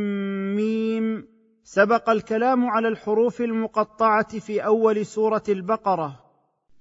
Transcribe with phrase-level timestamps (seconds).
[0.56, 1.28] ميم.
[1.64, 6.25] سبق الكلام على الحروف المقطعة في أول سورة البقرة.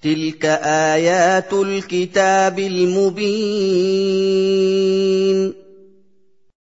[0.06, 3.26] تلك ايات الكتاب المبين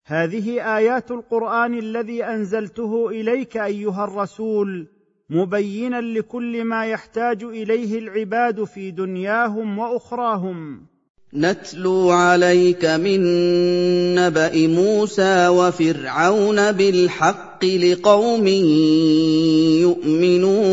[0.05, 4.87] هذه آيات القرآن الذي أنزلته إليك أيها الرسول
[5.29, 10.81] مبينا لكل ما يحتاج إليه العباد في دنياهم وأخراهم.
[11.33, 13.21] نتلو عليك من
[14.15, 18.47] نبأ موسى وفرعون بالحق لقوم
[19.81, 20.63] يؤمنون.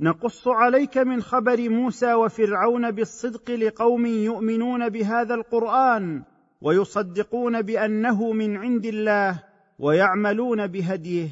[0.00, 6.22] نقص عليك من خبر موسى وفرعون بالصدق لقوم يؤمنون بهذا القرآن
[6.62, 9.42] ويصدقون بأنه من عند الله
[9.78, 11.28] ويعملون بهديه.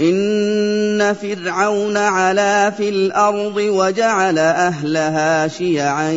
[0.00, 6.12] إن فرعون علا في الأرض وجعل أهلها شيعا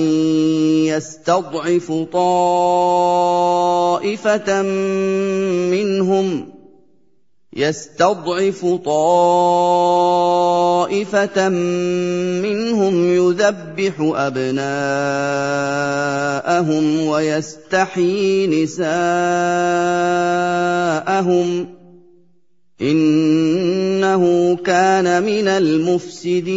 [0.86, 3.02] يستضعف طائفة
[5.72, 6.61] منهم
[7.54, 9.50] يستضعف طائفة
[12.40, 14.62] منهم يذبح أبناءهم
[17.08, 18.88] ويستحيي نساءهم
[22.82, 26.52] إنه كان من المفسدين.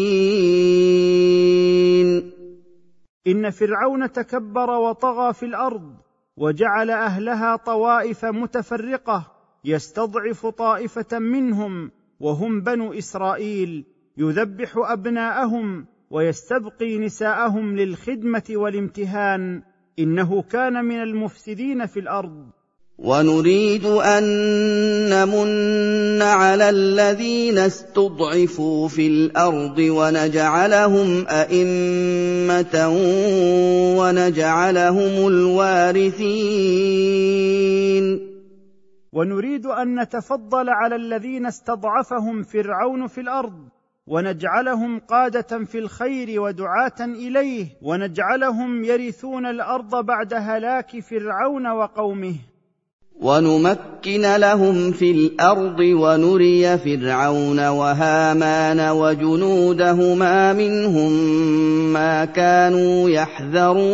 [3.26, 5.94] إن فرعون تكبر وطغى في الأرض
[6.36, 9.33] وجعل أهلها طوائف متفرقة
[9.64, 13.84] يستضعف طائفة منهم وهم بنو إسرائيل
[14.18, 19.62] يذبح أبناءهم ويستبقي نساءهم للخدمة والامتهان.
[19.98, 22.46] إنه كان من المفسدين في الأرض.
[22.98, 24.24] ونريد أن
[25.10, 32.88] نمن على الذين استضعفوا في الأرض ونجعلهم أئمة
[33.98, 36.24] ونجعلهم الوارثين.
[39.14, 43.52] ونريد أن نتفضل على الذين استضعفهم فرعون في الأرض
[44.06, 52.34] ونجعلهم قادة في الخير ودعاة إليه ونجعلهم يرثون الأرض بعد هلاك فرعون وقومه.
[53.20, 61.12] ونمكن لهم في الأرض ونري فرعون وهامان وجنودهما منهم
[61.92, 63.84] ما كانوا يحذرون.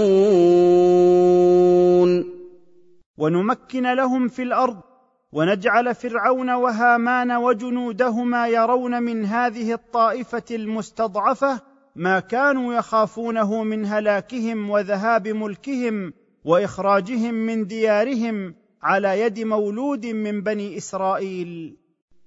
[3.18, 4.89] ونمكن لهم في الأرض
[5.32, 11.60] ونجعل فرعون وهامان وجنودهما يرون من هذه الطائفة المستضعفة
[11.96, 16.12] ما كانوا يخافونه من هلاكهم وذهاب ملكهم
[16.44, 21.76] وإخراجهم من ديارهم على يد مولود من بني إسرائيل.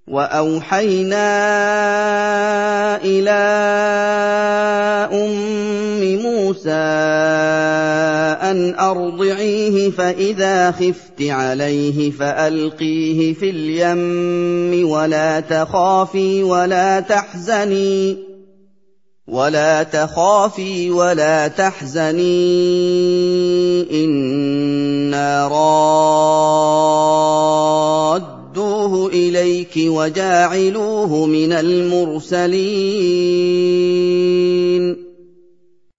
[0.08, 1.28] وأوحينا
[3.04, 3.44] إلى
[5.14, 6.72] أم موسى
[8.52, 18.18] أن أرضعيه فإذا خفت عليه فألقيه في اليم ولا تخافي ولا تحزني
[19.28, 22.24] ولا تخافي ولا تحزني
[24.06, 27.23] إنا رادوه
[29.34, 32.54] إليك وجاعلوه من المرسلين.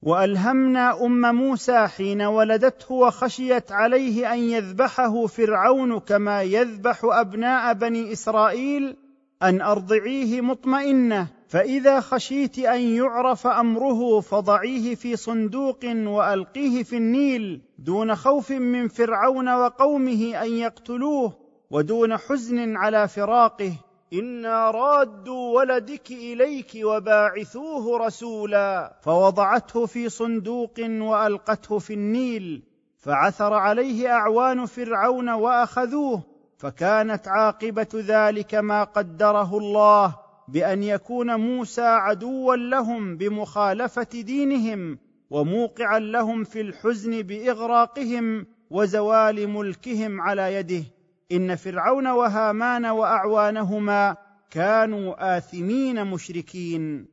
[0.02, 8.96] وألهمنا أم موسى حين ولدته وخشيت عليه أن يذبحه فرعون كما يذبح أبناء بني إسرائيل
[9.42, 18.14] أن أرضعيه مطمئنة فإذا خشيت أن يعرف أمره فضعيه في صندوق وألقيه في النيل دون
[18.14, 21.43] خوف من فرعون وقومه أن يقتلوه.
[21.70, 23.72] ودون حزن على فراقه
[24.12, 32.62] إنا رادوا ولدك إليك وباعثوه رسولا فوضعته في صندوق وألقته في النيل
[32.98, 36.22] فعثر عليه أعوان فرعون وأخذوه
[36.58, 40.16] فكانت عاقبة ذلك ما قدره الله
[40.48, 44.98] بأن يكون موسى عدوا لهم بمخالفة دينهم
[45.30, 50.84] وموقعا لهم في الحزن بإغراقهم وزوال ملكهم على يده.
[51.32, 54.16] إن فرعون وهامان وأعوانهما
[54.50, 57.06] كانوا آثمين مشركين.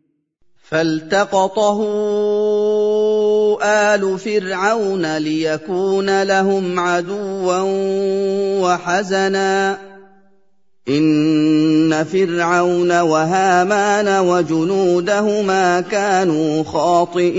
[0.69, 1.81] فالتقطه
[3.63, 7.59] آل فرعون ليكون لهم عدوا
[8.61, 9.77] وحزنا.
[10.89, 17.31] إن فرعون وهامان وجنودهما كانوا خاطئين.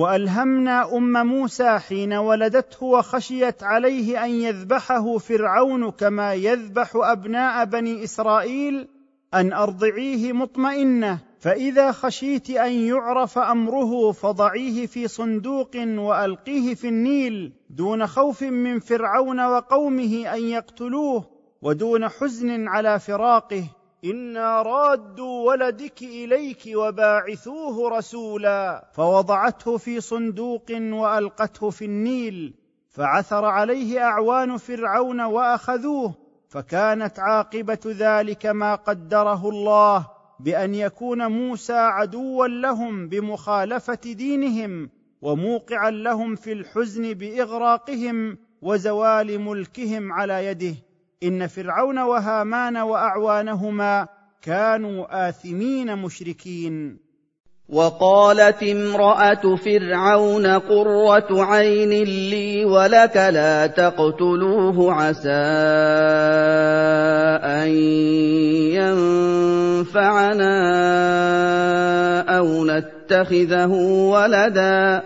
[0.00, 8.88] وألهمنا أم موسى حين ولدته وخشيت عليه أن يذبحه فرعون كما يذبح أبناء بني إسرائيل
[9.34, 18.06] أن أرضعيه مطمئنة فإذا خشيت أن يعرف أمره فضعيه في صندوق وألقيه في النيل دون
[18.06, 21.24] خوف من فرعون وقومه أن يقتلوه
[21.62, 23.64] ودون حزن على فراقه.
[24.04, 28.90] أنا رادوا ولدك اليك وباعثوه رسولا.
[28.92, 32.54] فوضعته في صندوق والقته في النيل
[32.90, 36.14] فعثر عليه اعوان فرعون واخذوه
[36.48, 40.06] فكانت عاقبه ذلك ما قدره الله
[40.40, 44.90] بان يكون موسى عدوا لهم بمخالفه دينهم
[45.22, 50.74] وموقعا لهم في الحزن باغراقهم وزوال ملكهم على يده.
[51.22, 54.08] إن فرعون وهامان وأعوانهما
[54.42, 56.98] كانوا آثمين مشركين.
[57.70, 65.30] وقالت امرأة فرعون قرة عين لي ولك لا تقتلوه عسى
[67.46, 67.68] أن
[69.80, 70.50] ينفعنا
[72.38, 73.72] أو نتخذه
[74.10, 75.02] ولدا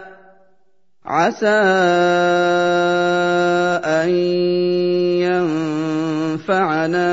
[1.04, 1.46] عسى
[3.84, 4.08] أن
[6.44, 7.06] ينفعنا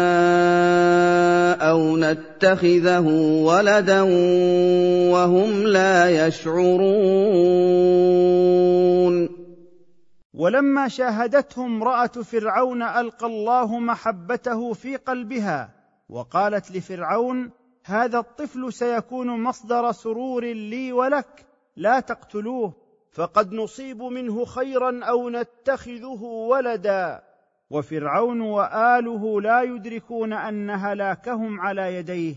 [1.69, 3.07] أو نتخذه
[3.44, 4.01] ولدا
[5.12, 6.92] وهم لا يشعرون
[10.33, 15.69] ولما شاهدته امراه فرعون القى الله محبته في قلبها
[16.10, 17.51] وقالت لفرعون
[17.86, 21.45] هذا الطفل سيكون مصدر سرور لي ولك
[21.75, 22.74] لا تقتلوه
[23.12, 27.31] فقد نصيب منه خيرا أو نتخذه ولدا.
[27.71, 32.35] وفرعون وآله لا يدركون أن هلاكهم على يديه.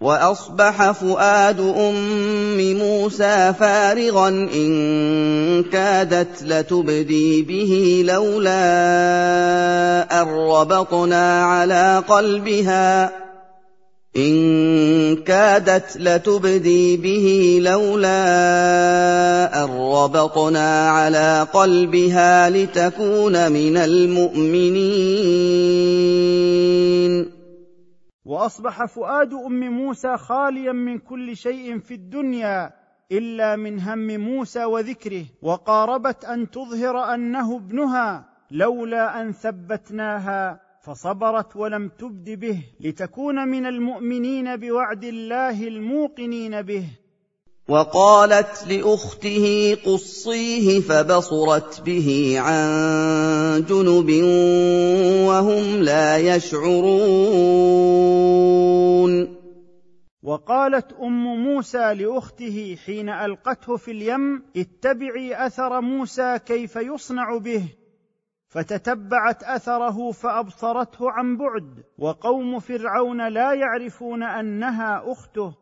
[0.00, 8.62] وأصبح فؤاد أم موسى فارغا إن كادت لتبدي به لولا
[10.22, 13.25] أن ربطنا على قلبها.
[14.16, 18.14] إن كادت لتبدي به لولا
[19.64, 25.06] أن ربطنا على قلبها لتكون من المؤمنين.
[28.24, 32.70] وأصبح فؤاد أم موسى خاليا من كل شيء في الدنيا
[33.12, 41.88] إلا من هم موسى وذكره وقاربت أن تظهر أنه ابنها لولا أن ثبتناها فصبرت ولم
[41.88, 46.84] تبد به لتكون من المؤمنين بوعد الله الموقنين به.
[47.68, 54.10] وقالت لأخته قصيه فبصرت به عن جنب
[55.28, 56.96] وهم لا يشعرون.
[60.22, 67.62] وقالت أم موسى لأخته حين ألقته في اليم اتبعي أثر موسى كيف يصنع به؟
[68.56, 75.52] فتتبعت أثره فأبصرته عن بعد وقوم فرعون لا يعرفون أنها أخته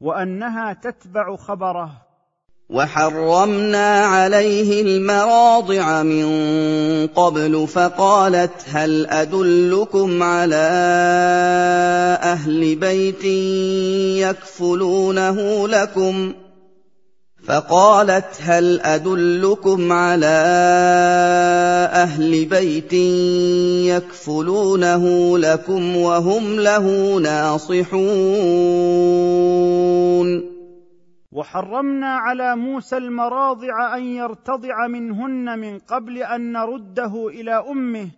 [0.00, 1.90] وأنها تتبع خبره.
[2.70, 6.26] وحرمنا عليه المراضع من
[7.06, 10.66] قبل فقالت هل أدلكم على
[12.22, 13.24] أهل بيت
[14.28, 16.34] يكفلونه لكم؟
[17.46, 20.36] فقالت هل أدلكم على
[21.92, 22.92] أهل بيت
[23.92, 28.04] يكفلونه لكم وهم له ناصحون؟
[31.32, 38.08] وحرمنا على موسى المراضع أن يرتضع منهن من قبل أن نرده إلى أمه.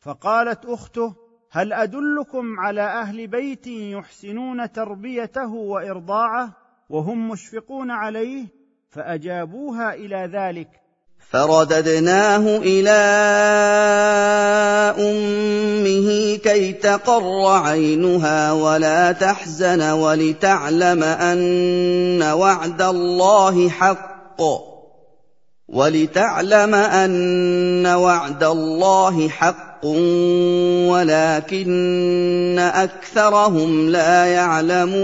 [0.00, 1.14] فقالت أخته
[1.50, 6.56] هل أدلكم على أهل بيت يحسنون تربيته وإرضاعه
[6.90, 8.59] وهم مشفقون عليه؟
[8.90, 10.68] فأجابوها إلى ذلك.
[11.30, 12.90] فرددناه إلى
[14.98, 24.42] أمه كي تقر عينها ولا تحزن ولتعلم أن وعد الله حق.
[25.68, 29.86] ولتعلم أن وعد الله حق
[30.90, 35.00] ولكن أكثرهم لا يعلمون.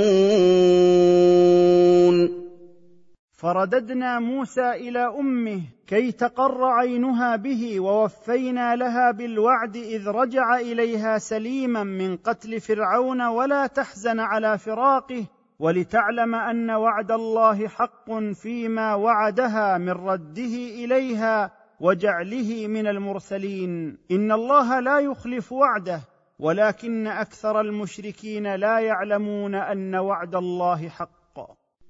[3.46, 11.82] فرددنا موسى إلى أمه كي تقر عينها به ووفينا لها بالوعد إذ رجع إليها سليما
[11.82, 15.24] من قتل فرعون ولا تحزن على فراقه
[15.58, 21.50] ولتعلم أن وعد الله حق فيما وعدها من رده إليها
[21.80, 23.98] وجعله من المرسلين.
[24.10, 26.00] إن الله لا يخلف وعده
[26.38, 31.15] ولكن أكثر المشركين لا يعلمون أن وعد الله حق.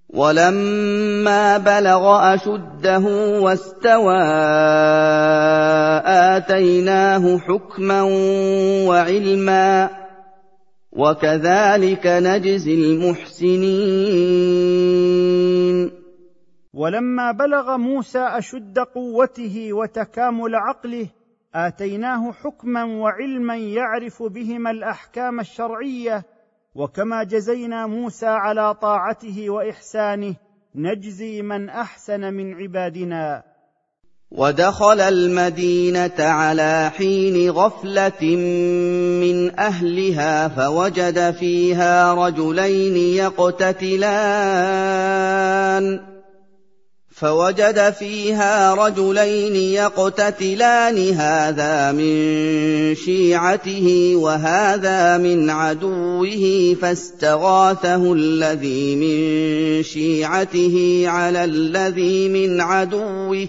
[0.08, 3.04] ولما بلغ أشده
[3.42, 4.22] واستوى
[6.36, 8.02] آتيناه حكما
[8.88, 9.90] وعلما
[10.92, 14.36] وكذلك نجزي المحسنين.
[16.74, 21.08] ولما بلغ موسى أشد قوته وتكامل عقله
[21.54, 26.24] آتيناه حكما وعلما يعرف بهما الأحكام الشرعية
[26.76, 30.34] وكما جزينا موسى على طاعته وإحسانه
[30.74, 33.42] نجزي من أحسن من عبادنا.
[34.30, 38.36] ودخل المدينة على حين غفلة
[39.20, 44.06] من أهلها فوجد فيها رجلين يقتتلان.
[47.16, 52.14] فوجد فيها رجلين يقتتلان هذا من
[52.94, 63.48] شيعته وهذا من عدوه فاستغاثه الذي من شيعته على الذي من عدوه.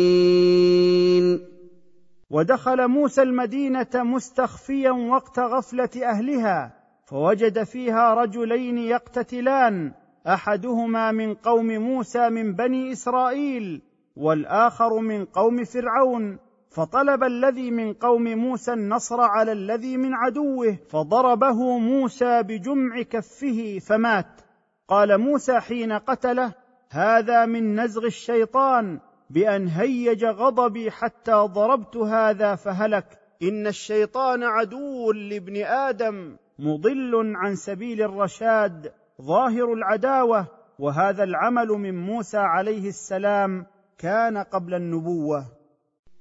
[2.31, 6.73] ودخل موسى المدينة مستخفيا وقت غفلة أهلها
[7.05, 9.91] فوجد فيها رجلين يقتتلان
[10.27, 13.81] أحدهما من قوم موسى من بني إسرائيل
[14.15, 21.77] والآخر من قوم فرعون فطلب الذي من قوم موسى النصر على الذي من عدوه فضربه
[21.77, 24.41] موسى بجمع كفه فمات.
[24.87, 26.53] قال موسى حين قتله
[26.89, 28.99] هذا من نزغ الشيطان
[29.33, 33.05] بأن هيج غضبي حتى ضربت هذا فهلك
[33.43, 40.45] إن الشيطان عدو لابن آدم مضل عن سبيل الرشاد ظاهر العداوة.
[40.79, 43.65] وهذا العمل من موسى عليه السلام
[43.99, 45.45] كان قبل النبوة.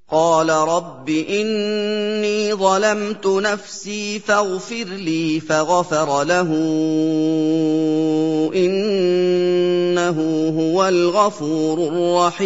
[0.08, 6.50] قال رب إني ظلمت نفسي فاغفر لي فغفر له.
[10.00, 12.40] إنه هو الغفور الرحيم.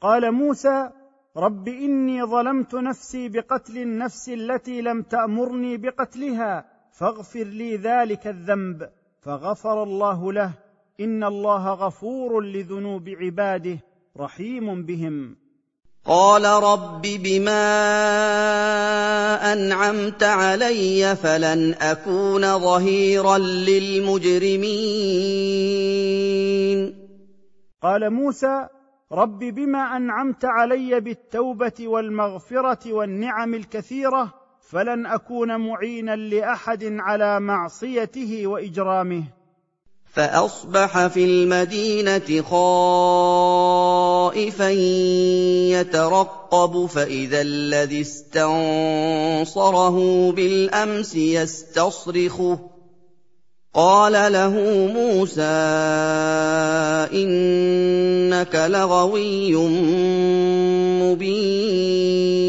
[0.00, 0.90] قال موسى
[1.36, 8.88] رب إني ظلمت نفسي بقتل النفس التي لم تأمرني بقتلها فاغفر لي ذلك الذنب.
[9.20, 10.52] فغفر الله له.
[11.00, 13.78] إن الله غفور لذنوب عباده
[14.16, 15.36] رحيم بهم.
[16.08, 17.52] قال رب بما
[19.52, 24.68] أنعمت علي فلن أكون ظهيرا للمجرمين.
[27.82, 28.68] قال موسى
[29.12, 34.34] رب بما أنعمت علي بالتوبة والمغفرة والنعم الكثيرة
[34.70, 39.37] فلن أكون معينا لأحد على معصيته وإجرامه.
[40.12, 42.68] فأصبح في المدينة خائفا
[45.70, 49.96] يترقب فإذا الذي استنصره
[50.32, 52.58] بالأمس يستصرخه.
[53.74, 54.50] قال له
[54.94, 55.42] موسى
[57.12, 59.56] إنك لغوي
[61.02, 62.48] مبين.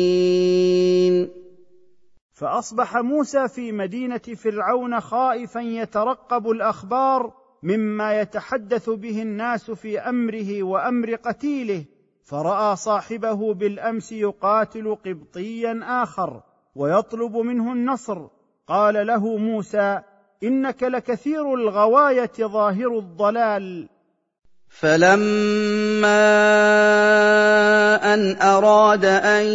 [2.33, 11.15] فأصبح موسى في مدينة فرعون خائفا يترقب الأخبار مما يتحدث به الناس في أمره وأمر
[11.15, 11.85] قتيله
[12.23, 16.41] فرأى صاحبه بالأمس يقاتل قبطيا آخر
[16.75, 18.27] ويطلب منه النصر.
[18.67, 20.01] قال له موسى
[20.43, 23.89] إنك لكثير الغواية ظاهر الضلال.
[24.69, 26.29] فلما
[28.13, 29.45] ان اراد ان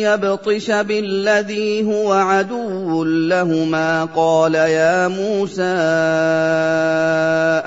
[0.00, 5.76] يبطش بالذي هو عدو لهما قال يا موسى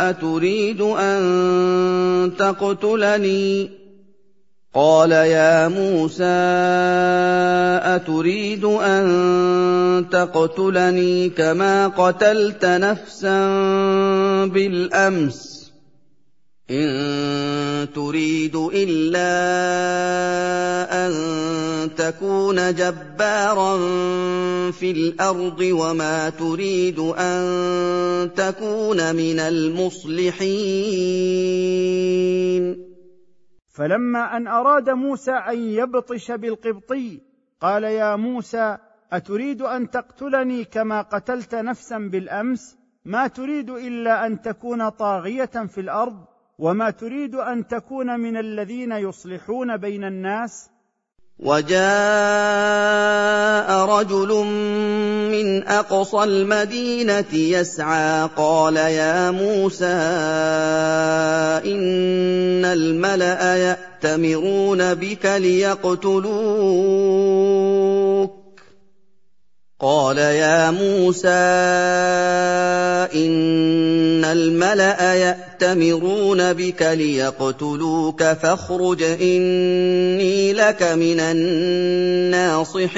[0.10, 3.80] اتريد ان تقتلني؟
[4.74, 6.24] قال يا موسى
[7.96, 13.46] اتريد ان تقتلني كما قتلت نفسا
[14.46, 15.59] بالامس
[16.72, 19.32] إن تريد إلا
[21.08, 21.14] أن
[21.96, 23.78] تكون جبارا
[24.72, 30.40] في الأرض وما تريد أن تكون من المصلحين.
[33.68, 37.22] فلما أن أراد موسى أن يبطش بالقبطي
[37.62, 38.78] قال يا موسى
[39.12, 46.29] أتريد أن تقتلني كما قتلت نفسا بالأمس؟ ما تريد إلا أن تكون طاغية في الأرض؟
[46.60, 50.70] وما تريد أن تكون من الذين يصلحون بين الناس؟
[51.40, 51.80] وجاء
[53.86, 54.46] رجل
[55.32, 59.86] من أقصى المدينة يسعى قال يا موسى
[61.66, 66.30] إن الملأ يأتمرون بك ليقتلوك.
[69.82, 71.28] قال يا موسى
[73.16, 82.90] ان الملا ياتمرون بك ليقتلوك فاخرج اني لك من الناصحين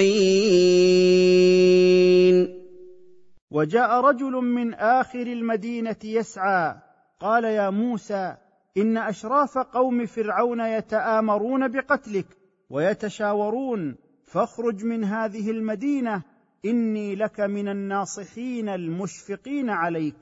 [3.51, 6.75] وجاء رجل من اخر المدينة يسعى.
[7.19, 8.35] قال يا موسى
[8.77, 12.25] ان اشراف قوم فرعون يتامرون بقتلك
[12.69, 13.95] ويتشاورون
[14.25, 16.30] فاخرج من هذه المدينة.
[16.65, 20.15] إني لك من الناصحين المشفقين عليك.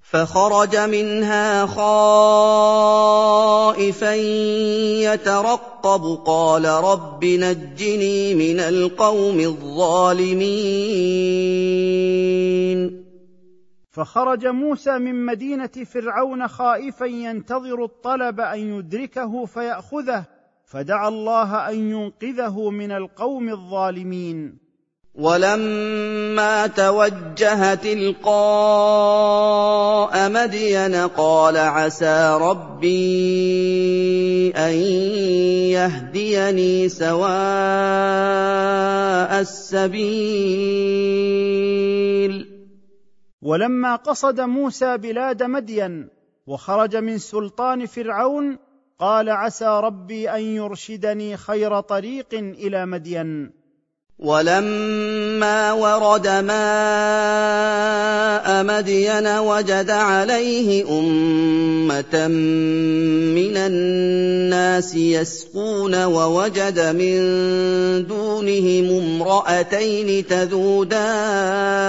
[0.00, 1.84] فخرج منها خائفا
[5.14, 6.22] يترقب.
[6.26, 10.68] قال رب نجني من القوم الظالمين.
[13.90, 20.24] فخرج موسى من مدينة فرعون خائفا ينتظر الطلب أن يدركه فيأخذه
[20.64, 24.67] فدعا الله أن ينقذه من القوم الظالمين.
[25.18, 28.30] ولما توجه تلقاء
[30.30, 32.90] مدين قال عسى ربي
[34.56, 34.72] أن
[35.74, 37.28] يهديني سواء
[39.40, 39.98] السبيل.
[43.42, 46.08] ولما قصد موسى بلاد مدين
[46.46, 48.58] وخرج من سلطان فرعون
[48.98, 53.57] قال عسى ربي أن يرشدني خير طريق إلى مدين.
[54.18, 56.48] ولما ورد ماء
[58.64, 67.16] مدين وجد عليه أمة من الناس يسقون ووجد من
[68.06, 71.88] دونهم امرأتين تذودان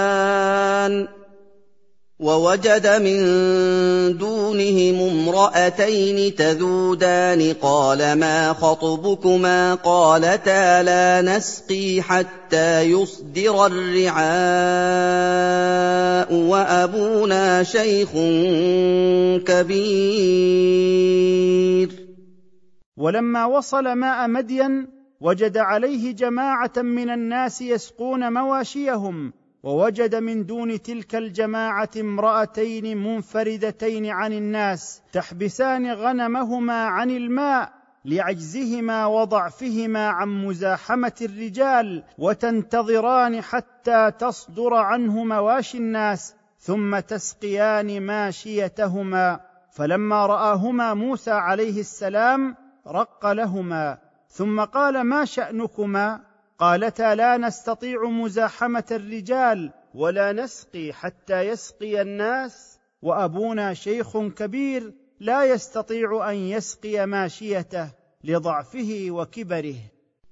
[2.20, 3.18] ووجد من
[4.18, 14.20] دونهم امرأتين تذودان قال ما خطبكما قالتا لا نسقي حتى يصدر الرعاء
[16.34, 18.10] وأبونا شيخ
[19.48, 20.90] كبير.
[22.96, 24.88] ولما وصل ماء مدين
[25.20, 34.32] وجد عليه جماعة من الناس يسقون مواشيهم ووجد من دون تلك الجماعة امرأتين منفردتين عن
[34.32, 37.72] الناس تحبسان غنمهما عن الماء
[38.04, 49.40] لعجزهما وضعفهما عن مزاحمة الرجال وتنتظران حتى تصدر عنه مواشي الناس ثم تسقيان ماشيتهما.
[49.70, 56.29] فلما رآهما موسى عليه السلام رق لهما ثم قال ما شأنكما؟
[56.60, 66.30] قالتا لا نستطيع مزاحمة الرجال ولا نسقي حتى يسقي الناس وأبونا شيخ كبير لا يستطيع
[66.30, 67.90] أن يسقي ماشيته
[68.24, 69.74] لضعفه وكبره.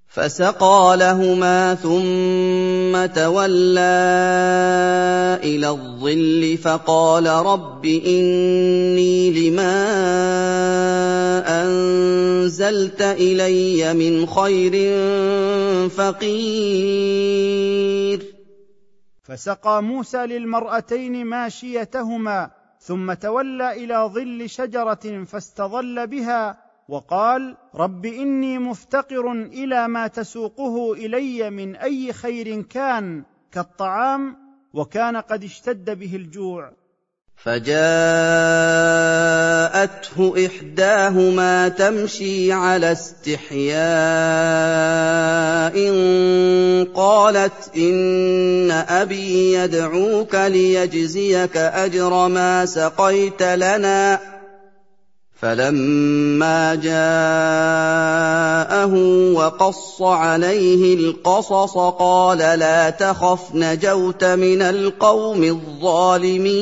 [0.09, 3.81] فسقى لهما ثم تولى
[5.45, 9.75] إلى الظل فقال رب إني لما
[11.63, 14.73] أنزلت إلي من خير
[15.89, 17.39] فقير.
[19.23, 29.33] فسقى موسى للمرأتين ماشيتهما ثم تولى إلى ظل شجرة فاستظل بها وقال رب إني مفتقر
[29.33, 33.23] إلى ما تسوقه إلي من أي خير كان
[33.53, 34.37] كالطعام
[34.75, 36.73] وكان قد اشتد به الجوع.
[37.45, 37.77] فجاءته
[40.47, 43.79] إحداهما تمشي على استحياء
[46.95, 54.38] قالت إن أبي يدعوك ليجزيك أجر ما سقيت لنا.
[55.41, 56.95] فلما جاءه
[59.35, 66.59] وقص عليه القصص قال لا تخف نجوت من القوم الظالمين.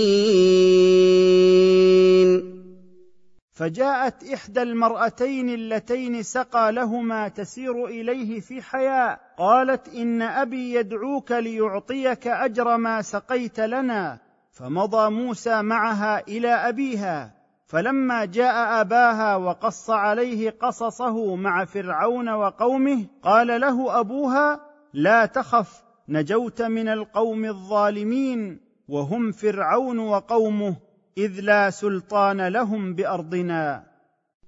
[3.53, 12.27] فجاءت إحدى المرأتين اللتين سقى لهما تسير إليه في حياء قالت إن أبي يدعوك ليعطيك
[12.27, 14.19] أجر ما سقيت لنا
[14.53, 17.36] فمضى موسى معها إلى أبيها.
[17.67, 24.61] فلما جاء أباها وقص عليه قصصه مع فرعون وقومه قال له أبوها
[24.93, 30.77] لا تخف نجوت من القوم الظالمين وهم فرعون وقومه
[31.19, 33.96] إذ لا سلطان لهم بأرضنا.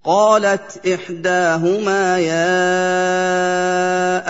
[0.04, 2.58] قالت إحداهما يا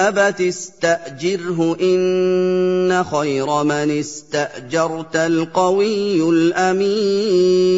[0.08, 7.68] أبت استأجره إن خير من استأجرت القوي الأمين.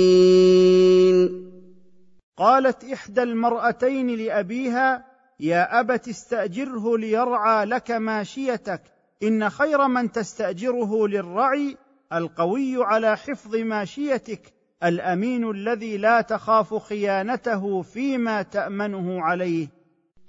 [2.38, 5.04] قالت إحدى المرأتين لأبيها
[5.40, 8.82] يا أبت استأجره ليرعى لك ماشيتك
[9.22, 11.76] إن خير من تستأجره للرعي
[12.12, 19.68] القوي على حفظ ماشيتك الأمين الذي لا تخاف خيانته فيما تأمنه عليه.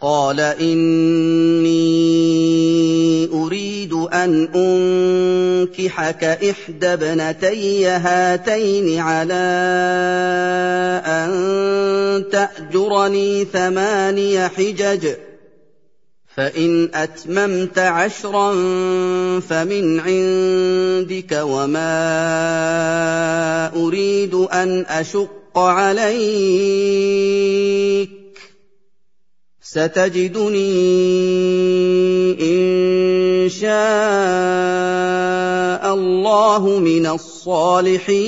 [0.01, 1.71] قال إني
[3.33, 9.33] أريد أن أنكحك إحدى ابنتي هاتين على
[11.05, 11.31] أن
[12.31, 15.07] تأجرني ثماني حجج.
[16.35, 18.51] فإن أتممت عشرا
[19.39, 21.85] فمن عندك وما
[23.75, 26.11] أريد أن أشق عليك
[29.61, 30.71] ستجدني
[32.41, 33.71] إن شاء
[35.93, 38.21] الله من الصالحين.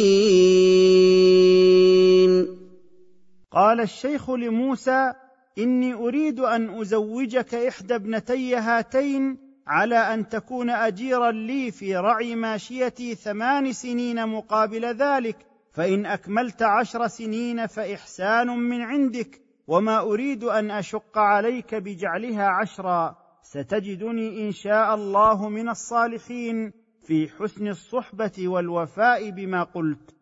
[3.54, 5.14] قال الشيخ لموسى
[5.58, 9.38] إني أريد أن أزوجك إحدى ابنتي هاتين
[9.68, 15.38] على أن تكون أجيرا لي في رعي ماشيتي ثمان سنين مقابل ذلك
[15.72, 23.16] فإن أكملت عشر سنين فإحسان من عندك وما أريد أن أشق عليك بجعلها عشرا.
[23.42, 26.74] ستجدني إن شاء الله من الصالحين
[27.08, 30.13] في حسن الصحبة والوفاء بما قلت.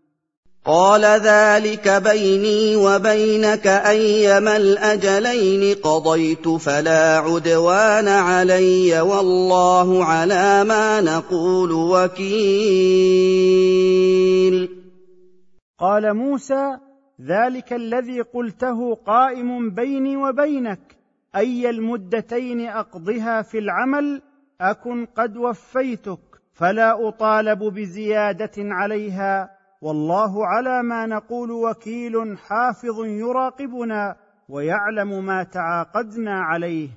[0.65, 13.01] قال ذلك بيني وبينك أيما الأجلين قضيت فلا عدوان علي والله على ما نقول وكيل.
[15.79, 16.77] قال موسى
[17.21, 20.97] ذلك الذي قلته قائم بيني وبينك
[21.35, 24.21] أي المدتين أقضها في العمل
[24.61, 26.19] أكن قد وفيتك
[26.53, 34.15] فلا أطالب بزيادة عليها والله على ما نقول وكيل حافظ يراقبنا
[34.49, 36.89] ويعلم ما تعاقدنا عليه.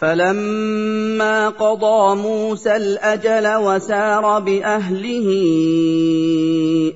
[0.00, 5.28] فلما قضى موسى الأجل وسار بأهله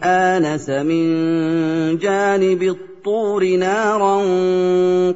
[0.03, 4.23] آنس من جانب الطور نارا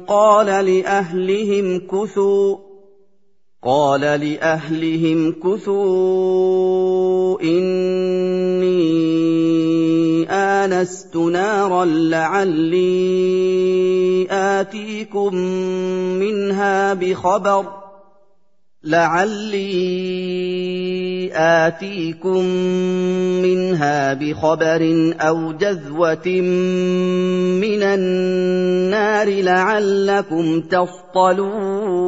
[0.07, 2.57] قال لأهلهم كثوا
[3.63, 6.53] قال لأهلهم كثوا
[7.41, 8.83] إني
[10.29, 12.83] آنست نارا لعلي
[14.31, 15.35] آتيكم
[16.19, 17.65] منها بخبر
[18.83, 20.03] لعلي
[21.33, 22.45] آتيكم
[23.43, 26.27] منها بخبر أو جذوة
[27.61, 32.03] من النار لعلكم تصطلون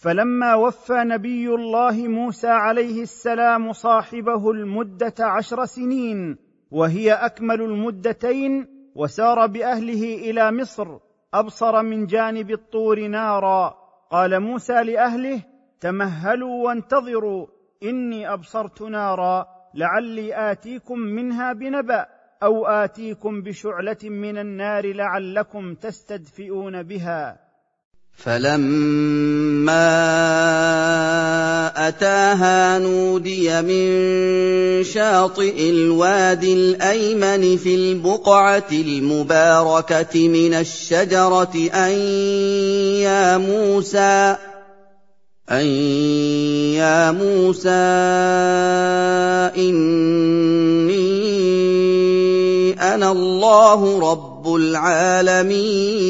[0.00, 6.36] فلما وفى نبي الله موسى عليه السلام صاحبه المدة عشر سنين
[6.70, 10.98] وهي أكمل المدتين وسار بأهله إلى مصر
[11.34, 13.74] أبصر من جانب الطور نارا.
[14.10, 15.42] قال موسى لأهله
[15.80, 17.46] تمهلوا وانتظروا
[17.82, 22.06] إني أبصرت نارا لعلي آتيكم منها بنبأ
[22.42, 27.49] أو آتيكم بشعلة من النار لعلكم تستدفئون بها.
[28.20, 29.88] فَلَمَّا
[31.88, 41.92] أَتَاهَا نُودِيَ مِن شَاطِئِ الْوَادِ الْأَيْمَنِ فِي الْبُقْعَةِ الْمُبَارَكَةِ مِنَ الشَّجَرَةِ أَن
[43.00, 44.36] يَا مُوسَىٰ
[45.50, 45.66] أَن
[46.76, 47.70] يَا مُوسَىٰ
[49.56, 51.00] إِنِّي
[52.80, 56.00] أَنَا اللَّهُ رَبُّ الْعَالَمِينَ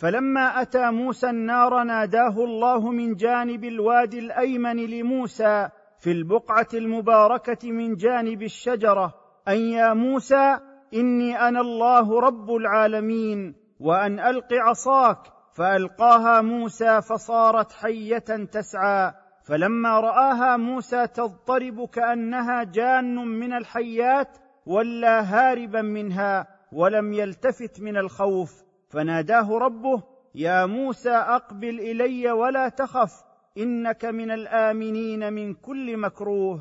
[0.00, 7.94] فلما أتى موسى النار ناداه الله من جانب الوادي الأيمن لموسى في البقعة المباركة من
[7.94, 9.14] جانب الشجرة
[9.48, 10.58] أن يا موسى
[10.94, 15.18] إني أنا الله رب العالمين وأن ألق عصاك.
[15.54, 19.12] فألقاها موسى فصارت حية تسعى.
[19.44, 28.69] فلما رآها موسى تضطرب كأنها جان من الحيات ولا هاربا منها ولم يلتفت من الخوف.
[28.90, 30.02] فناداه ربه
[30.34, 33.12] يا موسى أقبل إلي ولا تخف
[33.58, 36.60] إنك من الآمنين من كل مكروه.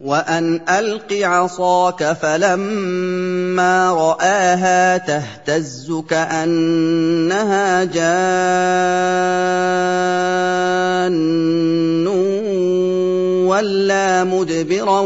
[0.00, 9.02] وأن ألق عصاك فلما رآها تهتز كأنها جان
[13.62, 15.00] وَلَّىٰ مُدْبِرًا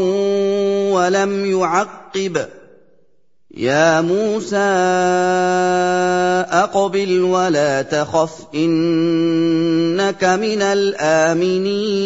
[0.95, 2.56] وَلَمْ يُعَقِّبْ ۚ.
[3.57, 4.57] يَا مُوسَىٰ
[6.45, 11.97] أَقْبِلْ وَلَا تَخَفْ إِنَّكَ مِنَ الْآمِنِينَ.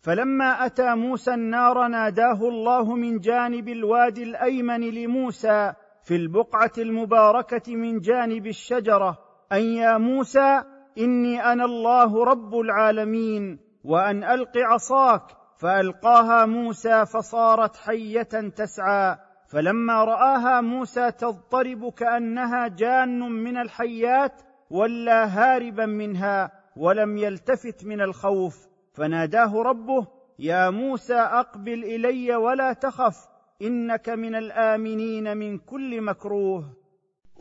[0.00, 8.00] فلما أتى موسى النار ناداه الله من جانب الوادي الأيمن لموسى في البقعة المباركة من
[8.00, 9.18] جانب الشجرة
[9.52, 10.62] أن يا موسى
[10.98, 19.16] إني أنا الله رب العالمين وأن ألق عصاك فألقاها موسى فصارت حية تسعى
[19.48, 28.68] فلما رآها موسى تضطرب كأنها جان من الحيات ولا هاربا منها ولم يلتفت من الخوف
[28.92, 30.06] فناداه ربه
[30.38, 33.28] يا موسى أقبل إلي ولا تخف
[33.62, 36.64] إنك من الآمنين من كل مكروه.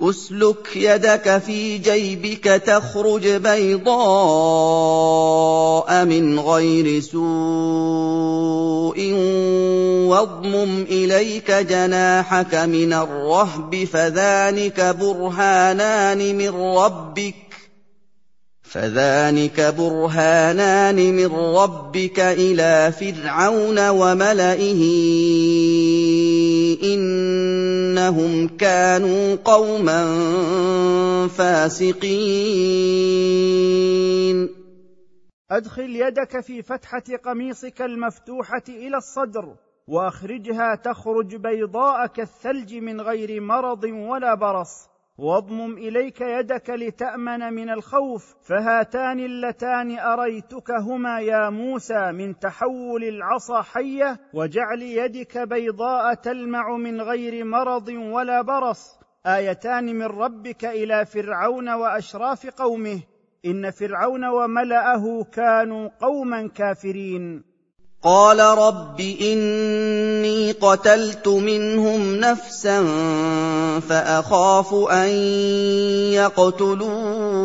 [0.01, 3.97] أسلك يدك في جيبك تخرج بيضاء
[6.05, 7.17] من غير سوء
[10.07, 17.35] واضمم إليك جناحك من الرهب فذلك برهانان من ربك
[18.61, 24.83] فذلك برهانان من ربك إلى فرعون وملئه
[27.97, 30.07] إنهم كانوا قوما
[31.27, 32.07] فاسقين.
[35.51, 39.55] أدخل يدك في فتحة قميصك المفتوحة إلى الصدر
[39.87, 44.96] وأخرجها تخرج بيضاء كالثلج من غير مرض ولا برص.
[45.19, 53.61] واضمم إليك يدك لتأمن من الخوف فهاتان اللتان اريتك هما يا موسى من تحول العصا
[53.61, 58.99] حية وجعل يدك بيضاء تلمع من غير مرض ولا برص.
[59.25, 62.99] آيتان من ربك إلى فرعون وأشراف قومه
[63.45, 67.43] إن فرعون وملأه كانوا قوما كافرين.
[68.03, 72.83] قال رب إني قتلت منهم نفسا
[73.79, 75.09] فأخاف أن
[76.13, 77.37] يقتلون.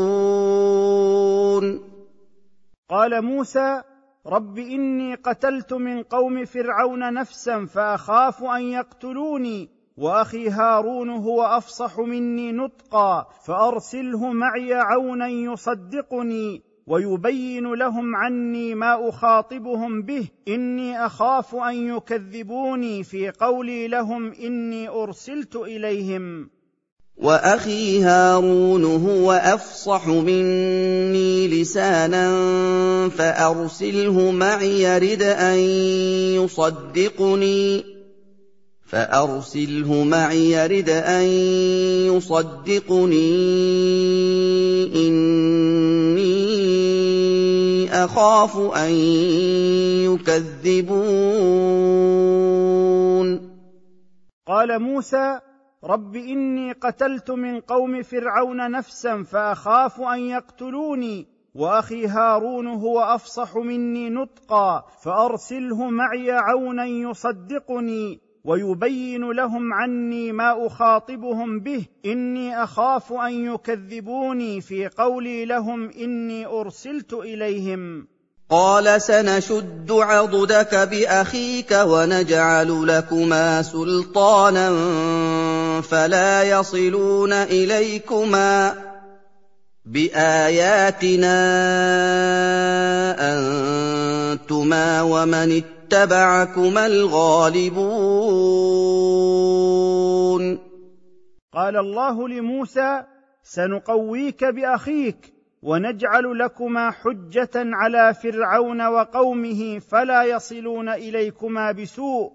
[2.90, 3.82] قال موسى
[4.26, 12.52] رب إني قتلت من قوم فرعون نفسا فأخاف أن يقتلوني وأخي هارون هو أفصح مني
[12.52, 16.71] نطقا فأرسله معي عونا يصدقني.
[16.86, 20.28] ويبين لهم عني ما أخاطبهم به.
[20.48, 26.50] إني أخاف أن يكذبوني في قولي لهم إني أرسلت إليهم.
[27.16, 32.28] وأخي هارون هو أفصح مني لسانا
[33.08, 35.58] فأرسله معي يرد أن
[36.42, 37.84] يصدقني.
[38.86, 41.24] فأرسله معي يرد أن
[42.16, 43.32] يصدقني.
[48.04, 48.90] أخاف أن
[50.10, 51.12] يكذبون.
[54.46, 55.38] قال موسى
[55.84, 64.10] رب إني قتلت من قوم فرعون نفسا فأخاف أن يقتلوني وأخي هارون هو أفصح مني
[64.10, 68.31] نطقا فأرسله معي عونا يصدقني.
[68.44, 71.84] ويبين لهم عني ما أخاطبهم به.
[72.06, 75.90] إني أخاف أن يكذبوني في قولي لهم.
[75.90, 78.06] إني أرسلت إليهم.
[78.52, 84.70] قال سنشد عضدك بأخيك ونجعل لكما سلطانا
[85.80, 88.74] فلا يصلون إليكما
[89.84, 91.34] بآياتنا
[93.20, 97.72] أنتما ومن اتبعكما الغالبون.
[101.52, 103.02] قال الله لموسى
[103.42, 112.32] سنقويك بأخيك ونجعل لكما حجة على فرعون وقومه فلا يصلون إليكما بسوء.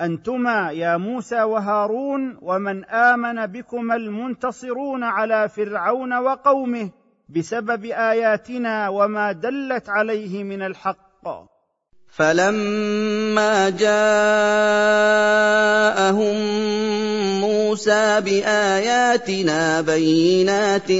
[0.00, 6.90] أنتما يا موسى وهارون ومن آمن بكما المنتصرون على فرعون وقومه
[7.28, 11.51] بسبب آياتنا وما دلت عليه من الحق.
[12.12, 13.88] فَلَمَّا جَاءَهُم
[17.40, 20.92] مُّوسَىٰ بِآيَاتِنَا بَيِّنَاتٍ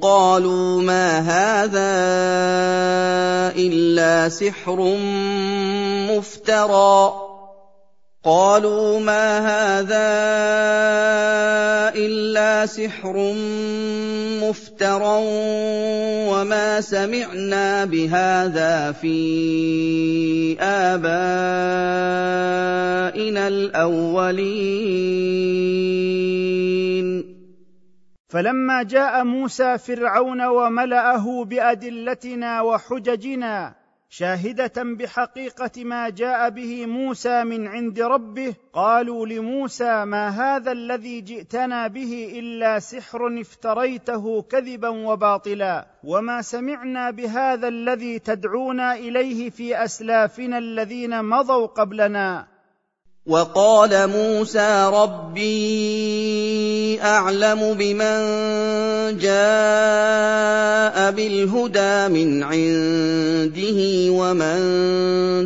[0.00, 1.92] قَالُوا مَا هَٰذَا
[3.56, 4.96] إِلَّا سِحْرٌ
[6.08, 7.21] مُّفْتَرًى
[8.24, 10.12] قالوا ما هذا
[11.98, 13.34] إلا سحر
[14.42, 15.18] مفترى
[16.30, 21.02] وما سمعنا بهذا في آبائنا
[23.48, 24.62] الأولين.
[28.28, 33.81] فلما جاء موسى فرعون وملأه بأدلتنا وحججنا
[34.14, 38.54] شاهدة بحقيقة ما جاء به موسى من عند ربه.
[38.72, 47.68] قالوا لموسى ما هذا الذي جئتنا به إلا سحر افتريته كذبا وباطلا وما سمعنا بهذا
[47.68, 52.51] الذي تدعونا إليه في أسلافنا الذين مضوا قبلنا.
[53.26, 55.52] وقال موسى ربي
[57.02, 58.18] أعلم بمن
[59.18, 64.58] جاء بالهدى من عنده ومن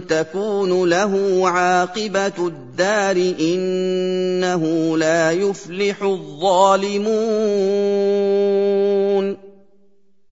[0.06, 7.06] تكون له عاقبة الدار إنه لا يفلح الظالمون.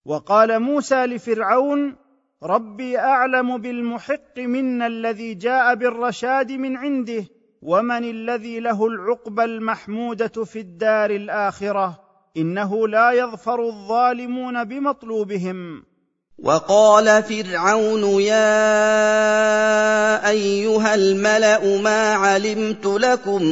[0.04, 1.96] وقال موسى لفرعون
[2.42, 7.33] ربي أعلم بالمحق منا الذي جاء بالرشاد من عنده
[7.64, 12.00] ومن الذي له العقبى المحمودة في الدار الآخرة
[12.37, 15.85] إنه لا يظفر الظالمون بمطلوبهم.
[16.38, 18.59] وقال فرعون يا
[20.29, 23.42] أيها الملأ ما علمت لكم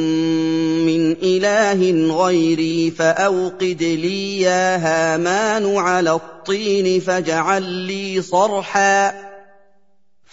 [0.85, 9.22] من إله غيري فأوقد لي يا هامان على الطين فاجعل لي صرحا.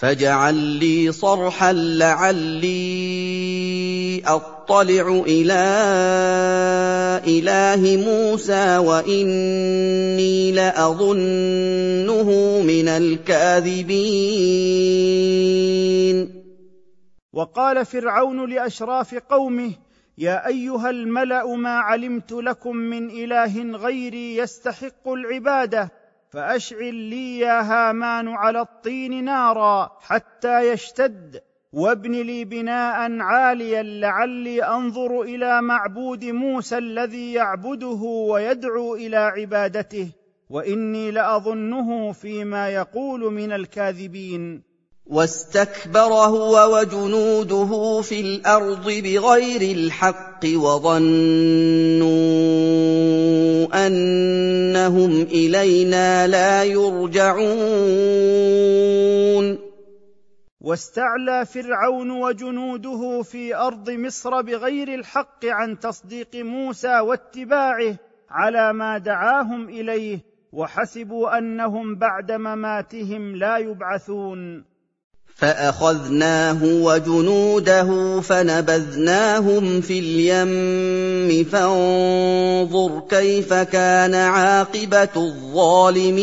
[0.01, 2.71] فاجعل لي صرحا لعلي
[4.27, 5.63] أطلع إلى
[7.27, 12.31] إله موسى وإني لأظنه
[12.63, 14.01] من الكاذبين.
[17.33, 19.73] وقال فرعون لأشراف قومه
[20.19, 26.00] يا أيها الملأ ما علمت لكم من إله غيري يستحق العبادة.
[26.31, 31.41] فأشعل لي يا هامان على الطين نارا حتى يشتد
[31.73, 40.09] وابن لي بناء عاليا لعلي أنظر إلى معبود موسى الذي يعبده ويدعو إلى عبادته
[40.51, 44.70] وإني لأظنه فيما يقول من الكاذبين.
[45.11, 52.07] واستكبر هو وجنوده في الأرض بغير الحق وظنوا
[53.87, 57.41] أنهم إلينا لا يرجعون.
[60.61, 67.97] واستعلى فرعون وجنوده في أرض مصر بغير الحق عن تصديق موسى واتباعه
[68.31, 70.21] على ما دعاهم إليه
[70.53, 74.70] وحسبوا أنهم بعد مماتهم لا يبعثون.
[75.41, 86.21] فأخذناه وجنوده فنبذناهم في اليم فانظر كيف كان عاقبة الظالمين.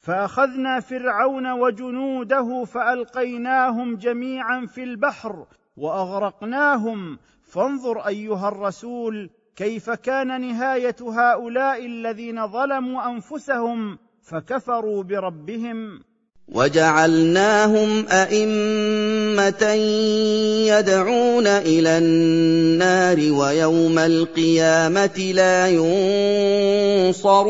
[0.00, 7.18] فأخذنا فرعون وجنوده فألقيناهم جميعا في البحر وأغرقناهم.
[7.44, 13.98] فانظر أيها الرسول كيف كان نهاية هؤلاء الذين ظلموا أنفسهم.
[14.32, 16.00] فكفروا بربهم.
[16.48, 19.62] وجعلناهم أئمة
[20.72, 25.68] يدعون إلى النار ويوم القيامة لا
[27.08, 27.42] ينصرون.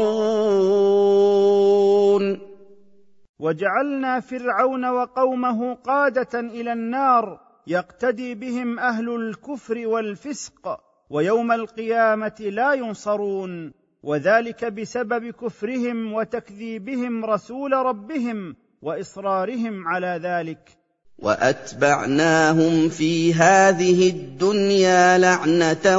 [3.39, 13.82] وجعلنا فرعون وقومه قادة إلى النار يقتدي بهم أهل الكفر والفسق ويوم القيامة لا ينصرون.
[14.03, 20.79] وذلك بسبب كفرهم وتكذيبهم رسول ربهم وإصرارهم على ذلك.
[21.19, 25.99] وأتبعناهم في هذه الدنيا لعنة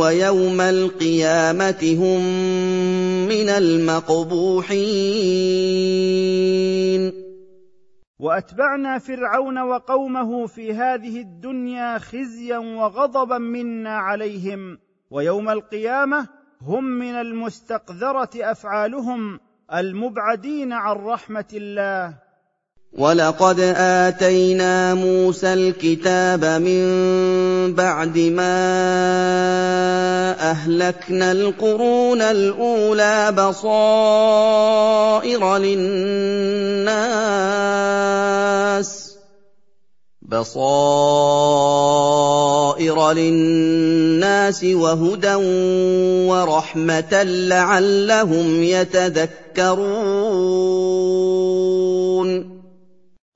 [0.00, 2.22] ويوم القيامة هم
[3.28, 5.08] من المقبوحين.
[8.18, 14.78] وأتبعنا فرعون وقومه في هذه الدنيا خزيا وغضبا منا عليهم
[15.10, 19.40] ويوم القيامة هم من المستقذرة أفعالهم
[19.74, 22.14] المبعدين عن رحمة الله.
[22.92, 28.50] ولقد آتينا موسى الكتاب من بعد ما
[30.50, 34.38] أهلكنا القرون الأولى بصائر
[35.58, 36.98] للناس.
[40.28, 40.62] بصائر
[43.12, 45.34] للناس وهدى
[46.28, 49.78] ورحمة لعلهم يتذكرون.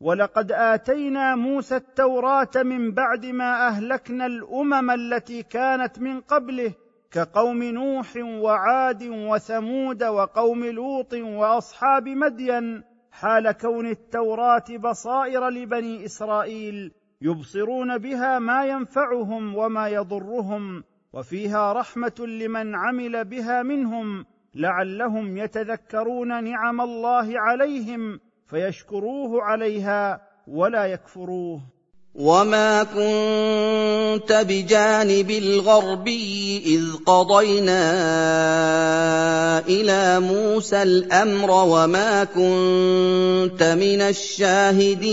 [0.00, 6.72] ولقد آتينا موسى التوراة من بعد ما أهلكنا الأمم التي كانت من قبله
[7.10, 12.91] كقوم نوح وعاد وثمود وقوم لوط وأصحاب مدين.
[13.22, 22.74] حال كون التوراة بصائر لبني إسرائيل يبصرون بها ما ينفعهم وما يضرهم وفيها رحمة لمن
[22.74, 31.60] عمل بها منهم لعلهم يتذكرون نعم الله عليهم فيشكروه عليها ولا يكفروه.
[32.14, 37.82] وما كنت بجانب الغربي اذ قضينا
[39.66, 45.12] إلى موسى الامر وما كنت من الشاهدين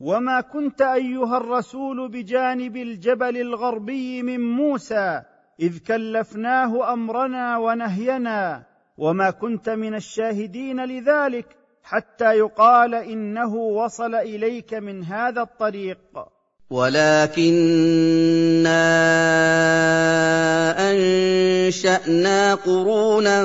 [0.00, 5.22] وما كنت ايها الرسول بجانب الجبل الغربي من موسى
[5.60, 8.62] اذ كلفناه امرنا ونهينا
[8.98, 15.98] وما كنت من الشاهدين لذلك حتى يقال إنه وصل إليك من هذا الطريق.
[16.70, 17.30] ولكنا
[20.90, 23.44] أنشأنا قرونا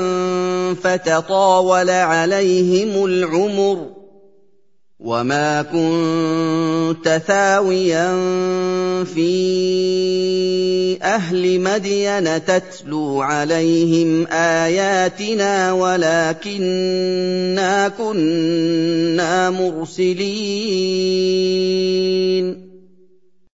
[0.74, 4.00] فتطاول عليهم العمر.
[5.00, 8.16] وما كنت ثاويا
[9.04, 9.30] في
[11.04, 17.08] أهل مدين تتلو عليهم آياتنا ولكنا
[17.90, 20.90] كنا مرسلين.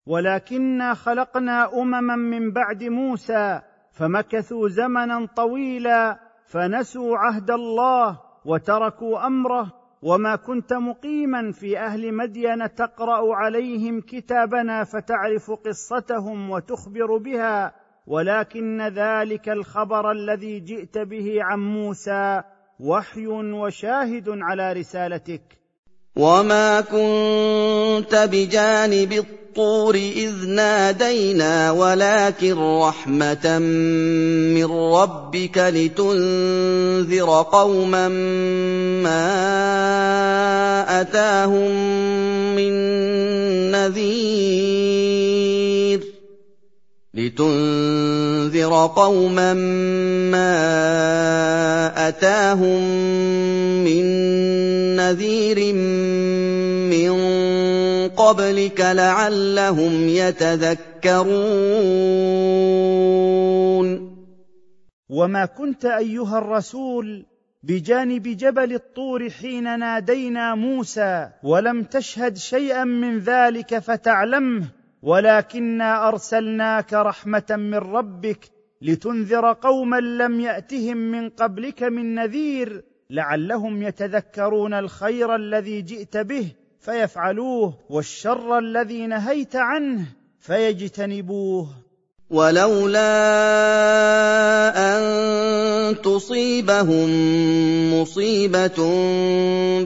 [0.07, 3.61] ولكنا خلقنا أمما من بعد موسى
[3.93, 13.35] فمكثوا زمنا طويلا فنسوا عهد الله وتركوا أمره وما كنت مقيما في أهل مدين تقرأ
[13.35, 17.75] عليهم كتابنا فتعرف قصتهم وتخبر بها
[18.07, 22.43] ولكن ذلك الخبر الذي جئت به عن موسى
[22.81, 25.43] وحي وشاهد على رسالتك.
[26.17, 29.40] وما كنت بجانب الطور
[29.95, 38.09] إذ نادينا ولكن رحمة من ربك لتنذر قوما
[39.03, 39.31] ما
[41.01, 41.71] أتاهم
[42.57, 42.73] من
[43.71, 45.40] نذير.
[47.15, 49.55] لتنذر قوما
[50.31, 50.49] ما
[52.09, 52.81] أتاهم
[53.85, 54.05] من
[54.97, 55.75] نذير
[56.95, 57.13] من
[58.09, 61.31] قبلك لعلهم يتذكرون.
[65.11, 67.27] وما كنت أيها الرسول
[67.63, 77.47] بجانب جبل الطور حين نادينا موسى ولم تشهد شيئا من ذلك فتعلمه ولكنا أرسلناك رحمة
[77.51, 78.51] من ربك
[78.83, 87.79] لتنذر قوما لم يأتهم من قبلك من نذير لعلهم يتذكرون الخير الذي جئت به فيفعلوه
[87.91, 90.07] والشر الذي نهيت عنه
[90.39, 91.69] فيجتنبوه.
[92.31, 93.11] ولولا
[94.77, 97.11] أن تصيبهم
[98.01, 98.79] مصيبة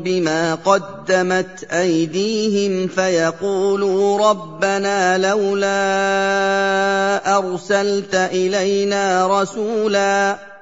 [0.04, 5.78] بما قدمت أيديهم فيقولوا ربنا لولا
[7.38, 10.53] أرسلت إلينا رسولا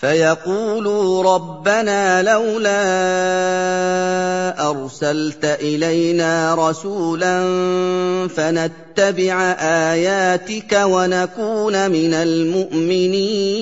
[0.00, 2.80] فيقولوا ربنا لولا
[4.70, 7.38] أرسلت إلينا رسولا
[8.28, 9.52] فنتبع
[9.92, 13.58] آياتك ونكون من المؤمنين.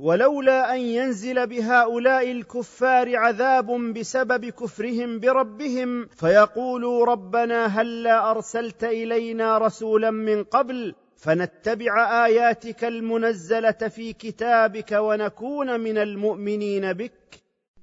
[0.00, 10.10] ولولا أن ينزل بهؤلاء الكفار عذاب بسبب كفرهم بربهم فيقولوا ربنا هلا أرسلت إلينا رسولا
[10.10, 17.12] من قبل؟ فنتبع آياتك المنزلة في كتابك ونكون من المؤمنين بك.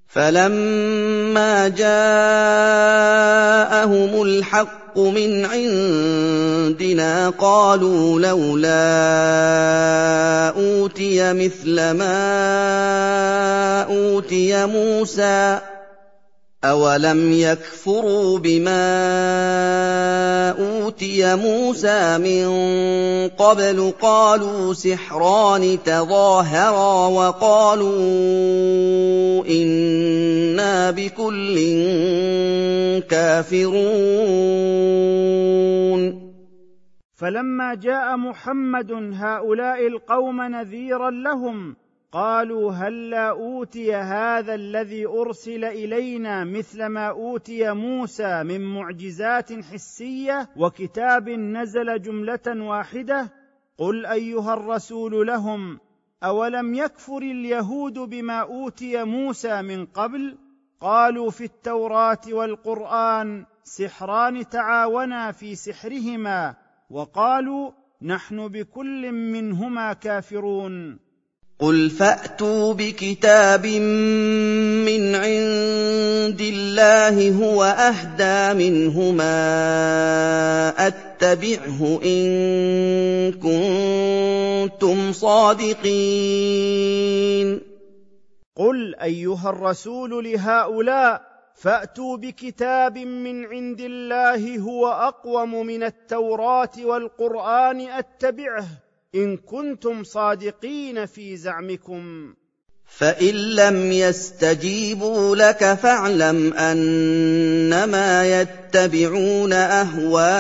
[0.08, 1.92] فلما جاءهم
[4.22, 8.70] الحق من عندنا قالوا لولا
[10.50, 12.22] أوتي مثل ما
[13.84, 15.60] أوتي موسى.
[16.64, 18.76] أَوَلَمْ يَكْفُرُوا بِمَا
[20.60, 22.48] أُوتِيَ مُوسَىٰ مِن
[23.40, 27.96] قَبْلُ قَالُوا سِحْرَانِ تَظَاهَرَا وَقَالُوا
[29.48, 31.56] إِنَّا بِكُلٍّ
[33.08, 33.80] كَافِرُونَ
[37.16, 41.76] فلما جاء محمد هؤلاء القوم نذيرا لهم
[42.12, 51.30] قالوا هلا أوتي هذا الذي أرسل إلينا مثل ما أوتي موسى من معجزات حسية وكتاب
[51.30, 53.34] نزل جملة واحدة؟
[53.78, 55.80] قل أيها الرسول لهم
[56.24, 60.38] أولم يكفر اليهود بما أوتي موسى من قبل؟
[60.82, 66.56] قالوا في التوراة والقرآن سحران تعاونا في سحرهما
[66.90, 71.09] وقالوا نحن بكل منهما كافرون.
[71.60, 79.30] قل فاتوا بكتاب من عند الله هو اهدى منهما
[80.88, 85.90] اتبعه ان كنتم صادقين
[88.56, 91.22] قل ايها الرسول لهؤلاء
[91.56, 98.66] فاتوا بكتاب من عند الله هو اقوم من التوراه والقران اتبعه
[99.16, 102.34] إن كنتم صادقين في زعمكم.
[102.86, 110.40] فإن لم يستجيبوا لك فاعلم أنما يتبعون أهواءهم.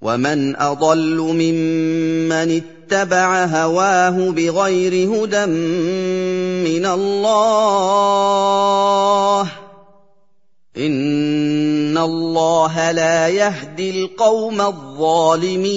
[0.00, 5.46] ومن أضل ممن اتبع هواه بغير هدى
[6.70, 7.64] من الله.
[10.76, 15.74] ان الله لا يهدي القوم الظالمين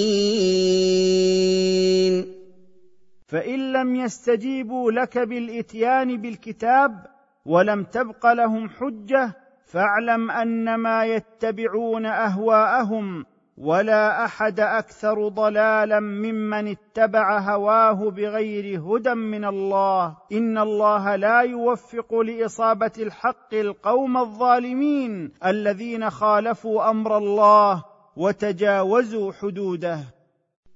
[3.26, 7.06] فان لم يستجيبوا لك بالاتيان بالكتاب
[7.46, 9.32] ولم تبق لهم حجه
[9.66, 13.24] فاعلم انما يتبعون اهواءهم
[13.60, 20.16] ولا أحد أكثر ضلالا ممن اتبع هواه بغير هدى من الله.
[20.32, 27.84] إن الله لا يوفق لإصابة الحق القوم الظالمين الذين خالفوا أمر الله
[28.16, 29.98] وتجاوزوا حدوده.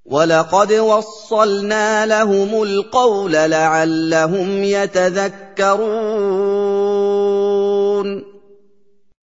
[0.06, 5.92] ولقد وصلنا لهم القول لعلهم يتذكرون.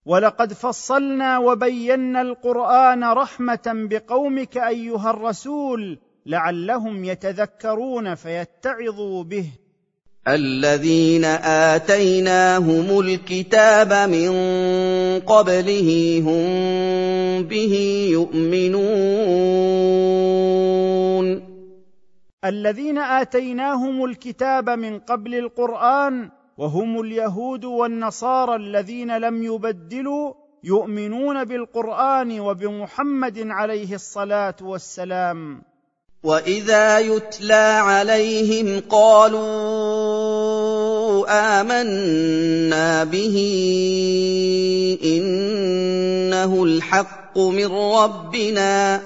[0.06, 9.46] ولقد فصلنا وبينا القرآن رحمة بقومك أيها الرسول لعلهم يتذكرون فيتعظوا به.
[10.28, 11.26] الذين
[11.76, 14.32] آتيناهم الكتاب من
[15.20, 17.74] قبله هم به
[18.12, 19.50] يؤمنون.
[22.46, 26.30] الذين آتيناهم الكتاب من قبل القرآن
[26.60, 30.34] وهم اليهود والنصارى الذين لم يبدلوا
[30.64, 35.62] يؤمنون بالقرآن وبمحمد عليه الصلاة والسلام.
[36.24, 39.40] واذا يتلى عليهم قالوا
[41.62, 43.38] امنا به
[45.04, 49.02] انه الحق من ربنا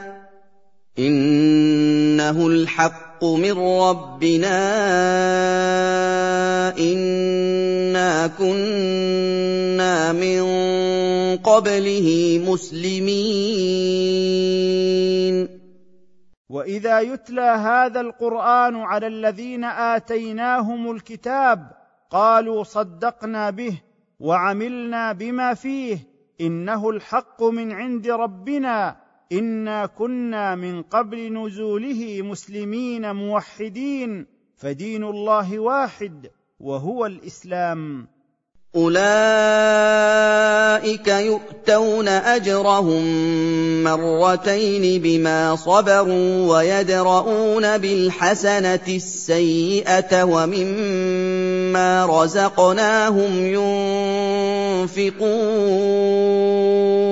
[0.99, 4.59] انه الحق من ربنا
[6.77, 10.43] انا كنا من
[11.37, 14.03] قبله مسلمين
[16.49, 21.71] واذا يتلى هذا القران على الذين اتيناهم الكتاب
[22.09, 23.81] قالوا صدقنا به
[24.19, 25.97] وعملنا بما فيه
[26.41, 29.02] انه الحق من عند ربنا
[29.33, 34.25] انا كنا من قبل نزوله مسلمين موحدين
[34.57, 36.29] فدين الله واحد
[36.59, 38.07] وهو الاسلام
[38.75, 38.97] اولئك
[41.07, 43.03] يؤتون اجرهم
[43.83, 53.45] مرتين بما صبروا ويدرؤون بالحسنه السيئه ومما رزقناهم
[54.85, 57.02] ينفقون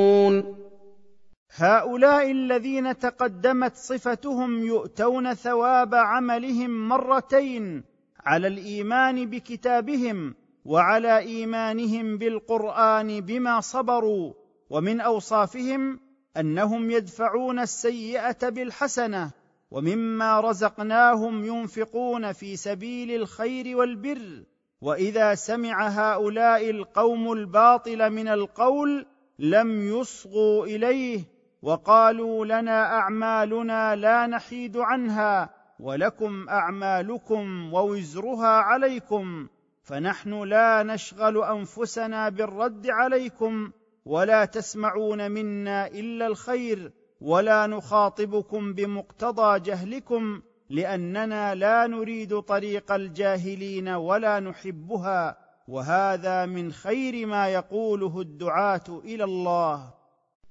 [1.62, 7.84] هؤلاء الذين تقدمت صفتهم يؤتون ثواب عملهم مرتين
[8.26, 10.36] على الإيمان بكتابهم
[10.66, 14.34] وعلى إيمانهم بالقرآن بما صبروا
[14.70, 16.00] ومن أوصافهم
[16.38, 19.32] أنهم يدفعون السيئة بالحسنة
[19.72, 24.44] ومما رزقناهم ينفقون في سبيل الخير والبر.
[24.82, 29.06] وإذا سمع هؤلاء القوم الباطل من القول
[29.40, 35.50] لم يصغوا إليه وقالوا لنا أعمالنا لا نحيد عنها
[35.80, 39.48] ولكم أعمالكم ووزرها عليكم
[39.84, 43.72] فنحن لا نشغل أنفسنا بالرد عليكم
[44.06, 46.92] ولا تسمعون منا إلا الخير
[47.22, 55.38] ولا نخاطبكم بمقتضى جهلكم لأننا لا نريد طريق الجاهلين ولا نحبها
[55.68, 60.01] وهذا من خير ما يقوله الدعاة إلى الله.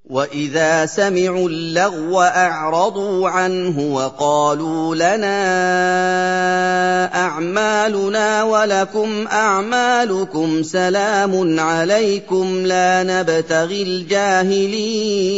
[0.05, 5.40] واذا سمعوا اللغو اعرضوا عنه وقالوا لنا
[7.14, 15.30] اعمالنا ولكم اعمالكم سلام عليكم لا نبتغي الجاهلين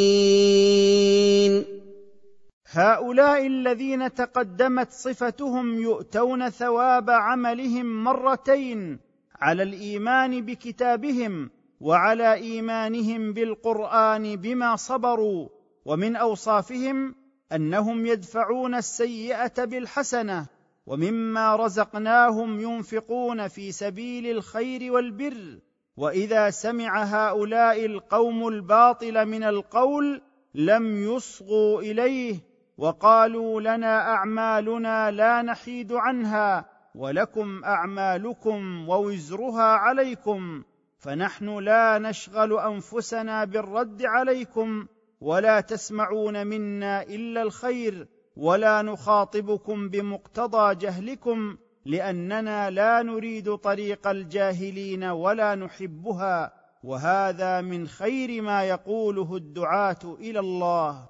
[2.72, 8.98] هؤلاء الذين تقدمت صفتهم يؤتون ثواب عملهم مرتين
[9.40, 11.50] على الايمان بكتابهم
[11.82, 15.48] وعلى إيمانهم بالقرآن بما صبروا
[15.84, 17.14] ومن أوصافهم
[17.52, 20.46] أنهم يدفعون السيئة بالحسنة
[20.86, 25.58] ومما رزقناهم ينفقون في سبيل الخير والبر.
[25.96, 30.22] وإذا سمع هؤلاء القوم الباطل من القول
[30.54, 32.40] لم يصغوا إليه
[32.78, 36.64] وقالوا لنا أعمالنا لا نحيد عنها
[36.94, 40.62] ولكم أعمالكم ووزرها عليكم.
[41.02, 44.86] فنحن لا نشغل أنفسنا بالرد عليكم
[45.20, 55.54] ولا تسمعون منا إلا الخير ولا نخاطبكم بمقتضى جهلكم لأننا لا نريد طريق الجاهلين ولا
[55.54, 56.52] نحبها
[56.84, 61.08] وهذا من خير ما يقوله الدعاة إلى الله.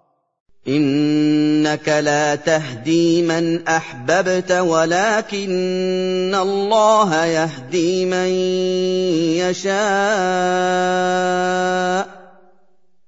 [0.68, 8.28] إنك لا تهدي من أحببت ولكن الله يهدي من
[9.42, 9.72] يشاء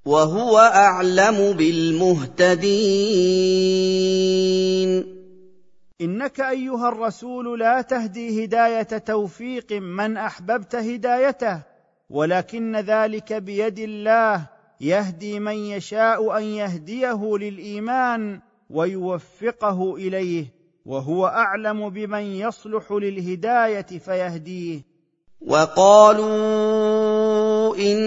[0.05, 2.65] وهو أعلم بالمهتدين.
[6.01, 11.61] إنك أيها الرسول لا تهدي هداية توفيق من أحببت هدايته
[12.11, 14.54] ولكن ذلك بيد الله
[14.85, 20.47] يهدي من يشاء أن يهديه للإيمان ويوفقه إليه
[20.87, 24.81] وهو أعلم بمن يصلح للهداية فيهديه.
[25.47, 26.27] وقالوا
[27.77, 27.99] إن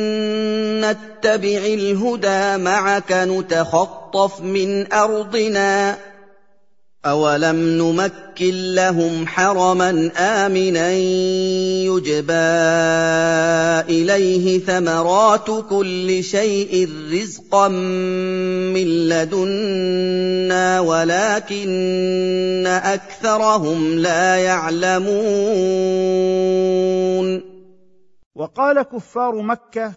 [0.81, 5.97] نتبع الهدى معك نتخطف من أرضنا.
[7.05, 10.93] أَوَلَمْ نُمَكِّن لَّهُمْ حَرَمًا آمِنًا
[11.85, 12.33] يُجْبَىٰ
[13.89, 17.67] إِلَيْهِ ثَمَرَاتُ كُلِّ شَيْءٍ رِّزْقًا
[18.73, 25.17] مِّن لَّدُنَّا وَلَٰكِنَّ أَكْثَرَهُمْ لَا يَعْلَمُونَ
[28.35, 29.93] وقال كفار مكة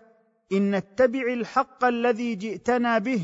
[0.53, 3.21] إن نتبع الحق الذي جئتنا به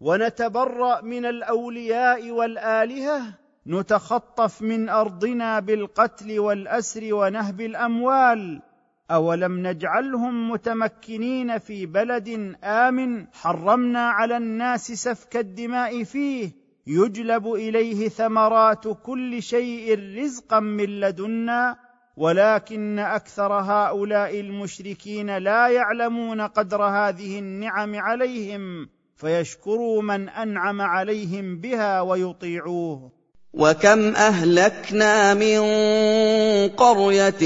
[0.00, 3.22] ونتبرأ من الأولياء والآلهة
[3.66, 8.62] نتخطف من أرضنا بالقتل والأسر ونهب الأموال.
[9.10, 16.52] أولم نجعلهم متمكنين في بلد آمن حرمنا على الناس سفك الدماء فيه.
[16.86, 21.76] يجلب إليه ثمرات كل شيء رزقا من لدنا
[22.16, 28.95] ولكن أكثر هؤلاء المشركين لا يعلمون قدر هذه النعم عليهم.
[29.16, 33.10] فيشكروا من أنعم عليهم بها ويطيعوه.
[33.54, 35.60] وكم أهلكنا من
[36.68, 37.42] قرية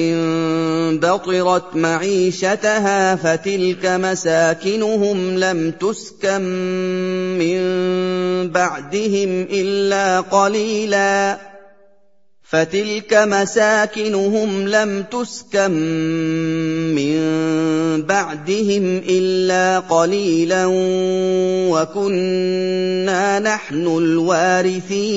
[0.99, 6.43] بطرت معيشتها فتلك مساكنهم لم تسكن
[7.39, 7.61] من
[8.51, 11.51] بعدهم إلا قليلا.
[12.51, 15.71] فَتِلْكَ مَسَاكِنُهُمْ لَمْ تُسْكَن
[17.99, 20.67] بَعْدِهِمْ إِلَّا قَلِيلًا
[21.73, 25.11] وَكُنَّا نَحْنُ الْوَارِثِينَ.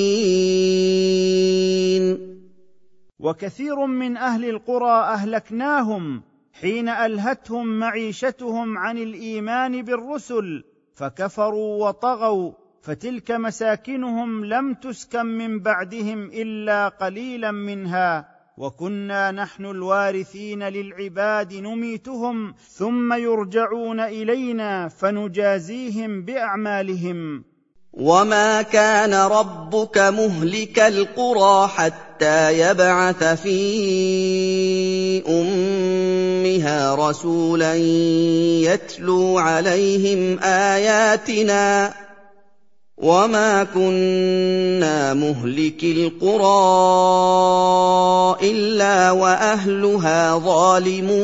[3.18, 6.22] وكثير من أهل القرى أهلكناهم
[6.52, 10.64] حين ألهتهم معيشتهم عن الإيمان بالرسل
[10.94, 12.52] فكفروا وطغوا
[12.82, 18.33] فتلك مساكنهم لم تسكن من بعدهم إلا قليلا منها.
[18.58, 27.44] وكنا نحن الوارثين للعباد نميتهم ثم يرجعون إلينا فنجازيهم بأعمالهم.
[27.92, 33.58] وما كان ربك مهلك القرى حتى يبعث في
[35.28, 37.74] أمها رسولا
[38.64, 41.94] يتلو عليهم آياتنا.
[42.96, 46.44] وما كنا مهلكي القرى
[48.50, 51.14] الا واهلها ظالمون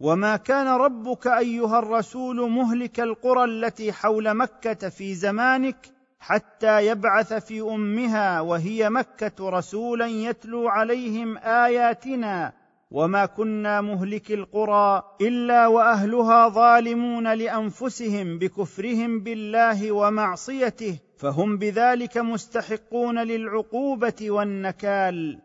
[0.00, 5.76] وما كان ربك ايها الرسول مهلك القرى التي حول مكه في زمانك
[6.20, 12.52] حتى يبعث في امها وهي مكه رسولا يتلو عليهم اياتنا
[12.92, 24.30] وما كنا مهلك القرى الا واهلها ظالمون لانفسهم بكفرهم بالله ومعصيته فهم بذلك مستحقون للعقوبه
[24.30, 25.38] والنكال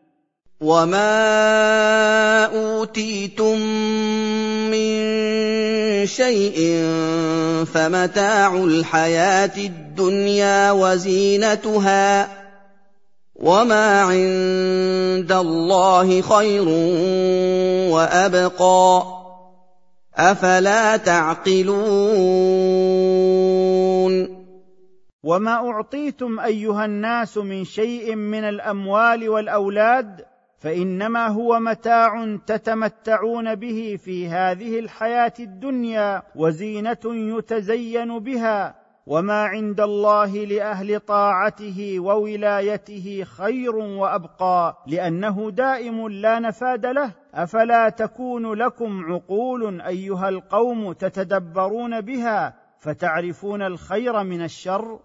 [0.62, 3.60] وما اوتيتم
[4.72, 4.98] من
[6.06, 6.84] شيء
[7.74, 12.30] فمتاع الحياة الدنيا وزينتها
[13.36, 14.97] وما عند
[15.32, 16.65] الله خير
[17.93, 19.18] وأبقى.
[20.18, 21.78] أفلا تعقلون؟
[25.24, 30.26] وما أعطيتم أيها الناس من شيء من الأموال والأولاد
[30.59, 38.86] فإنما هو متاع تتمتعون به في هذه الحياة الدنيا وزينة يتزين بها.
[39.08, 48.53] وما عند الله لاهل طاعته وولايته خير وابقى لأنه دائم لا نفاد له افلا تكون
[48.53, 54.99] لكم عقول ايها القوم تتدبرون بها فتعرفون الخير من الشر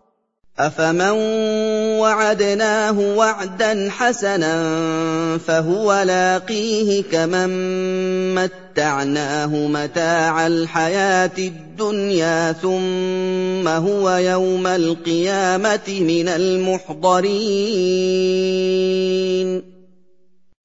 [0.59, 1.11] أفمن
[2.01, 4.55] وعدناه وعدا حسنا
[5.39, 7.49] فهو لاقيه كمن
[8.35, 17.33] متعناه متاع الحياة الدنيا ثم هو يوم القيامة من المحضرين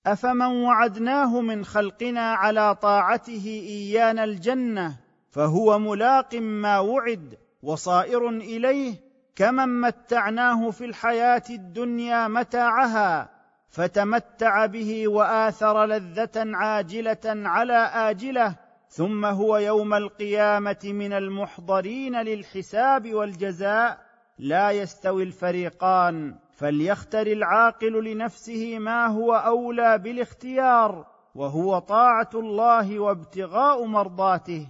[0.06, 4.96] أفمن وعدناه من خلقنا على طاعته إيانا الجنة
[5.32, 9.07] فهو ملاق ما وعد وصائر إليه
[9.38, 13.30] كمن متعناه في الحياة الدنيا متاعها
[13.70, 18.56] فتمتع به واثر لذه عاجله على اجله
[18.90, 23.98] ثم هو يوم القيامه من المحضرين للحساب والجزاء
[24.38, 34.68] لا يستوي الفريقان فليختر العاقل لنفسه ما هو اولى بالاختيار وهو طاعه الله وابتغاء مرضاته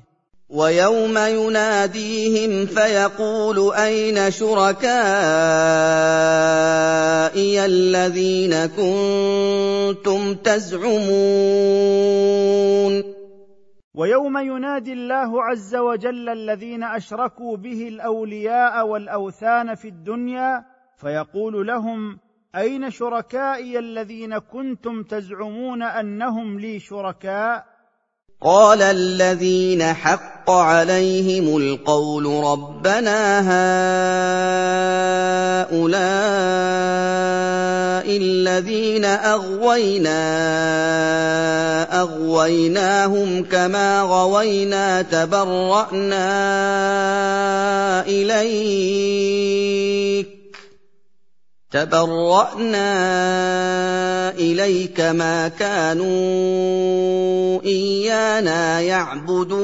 [0.49, 4.85] ويوم يناديهم فيقول أين شركائي
[7.65, 11.07] الذين كنتم تزعمون؟
[13.93, 20.65] ويوم ينادي الله عز وجل الذين أشركوا به الأولياء والأوثان في الدنيا
[20.97, 22.19] فيقول لهم
[22.55, 27.76] أين شركائي الذين كنتم تزعمون أنهم لي شركاء؟
[28.41, 33.39] قال الذين حق عليهم القول ربنا
[35.71, 35.97] هؤلاء
[38.17, 40.21] الذين أغوينا
[42.01, 46.27] أغويناهم كما غوينا تبرأنا
[48.07, 49.57] إليك.
[51.71, 52.89] تبرأنا
[54.29, 56.07] إليك ما كانوا
[57.63, 59.57] إيانا يعبدون.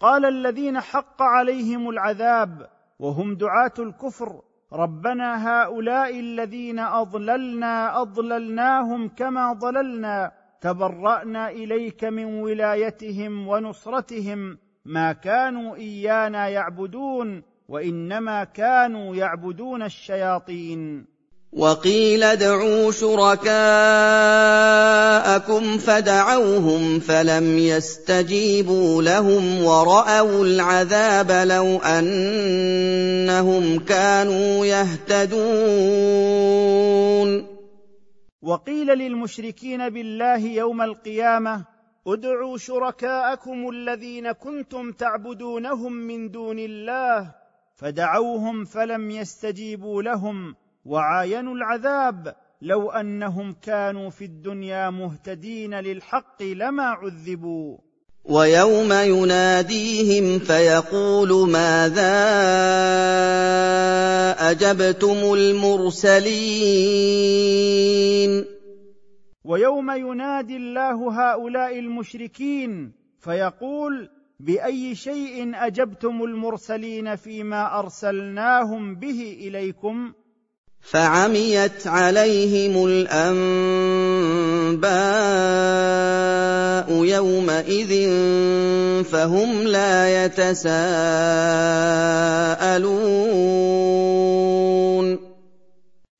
[0.00, 2.68] قال الذين حق عليهم العذاب
[2.98, 4.42] وهم دعاة الكفر
[4.72, 10.32] ربنا هؤلاء الذين أضللنا أضللناهم كما ضللنا.
[10.60, 17.49] تبرأنا إليك من ولايتهم ونصرتهم ما كانوا إيانا يعبدون.
[17.70, 21.04] وإنما كانوا يعبدون الشياطين.
[21.52, 23.48] وقيل ادعوا شركاءكم
[25.78, 32.18] فدعوهم فلم يستجيبوا لهم ورأوا العذاب لو أنهم
[33.78, 35.40] كانوا يهتدون.
[38.42, 41.64] وقيل للمشركين بالله يوم القيامة
[42.06, 47.39] ادعوا شركاءكم الذين كنتم تعبدونهم من دون الله
[47.80, 50.54] فدعوهم فلم يستجيبوا لهم
[50.84, 57.78] وعاينوا العذاب لو أنهم كانوا في الدنيا مهتدين للحق لما عذبوا.
[58.24, 62.20] ويوم يناديهم فيقول ماذا
[64.50, 66.30] أجبتم المرسلين؟
[69.44, 80.12] ويوم ينادي الله هؤلاء المشركين فيقول بأي شيء أجبتم المرسلين فيما أرسلناهم به إليكم؟
[80.80, 83.20] فعميت عليهم الأنباء
[87.04, 88.10] يومئذ
[89.04, 90.70] فهم لا يتساءلون.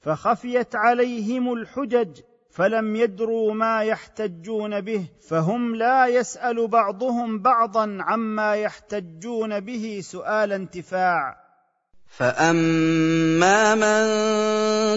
[0.01, 2.21] فخفيت عليهم الحجج
[2.61, 11.37] فلم يدروا ما يحتجون به فهم لا يسأل بعضهم بعضا عما يحتجون به سؤال انتفاع.
[12.19, 14.05] فأما من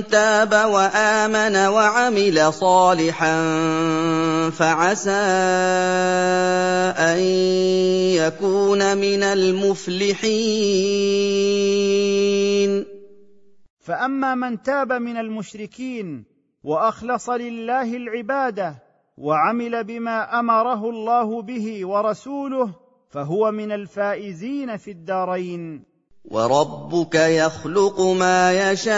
[0.08, 3.36] تاب وآمن وعمل صالحا
[4.50, 5.12] فعسى
[7.00, 7.20] أن
[8.20, 10.34] يكون من المفلحين.
[13.80, 16.33] فأما من تاب من المشركين
[16.64, 18.76] وأخلص لله العبادة
[19.18, 22.70] وعمل بما أمره الله به ورسوله
[23.10, 25.84] فهو من الفائزين في الدارين.
[26.26, 28.94] وربك يخلق ما يشاء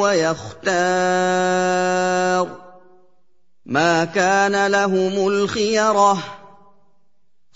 [0.00, 1.28] ويختار.
[3.66, 6.18] ما كان لهم الخيرة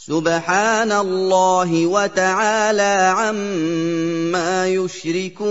[0.07, 5.43] سبحان الله وتعالى عما يشركون.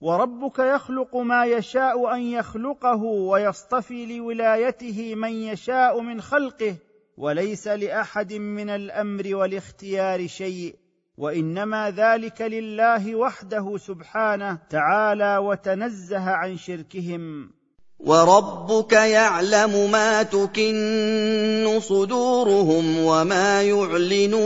[0.00, 6.76] وربك يخلق ما يشاء أن يخلقه ويصطفي لولايته من يشاء من خلقه
[7.16, 10.74] وليس لأحد من الأمر والاختيار شيء
[11.16, 17.55] وإنما ذلك لله وحده سبحانه تعالى وتنزه عن شركهم.
[18.00, 24.36] وربك يعلم ما تكن صدورهم وما يعلنون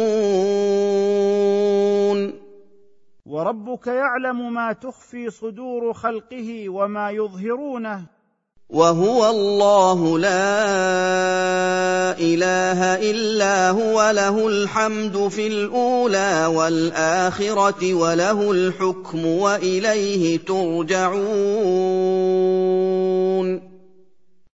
[3.27, 8.20] وربك يعلم ما تخفي صدور خلقه وما يظهرونه
[8.71, 10.51] وهو الله لا
[12.19, 21.21] إله إلا هو له الحمد في الأولى والآخرة وله الحكم وإليه ترجعون.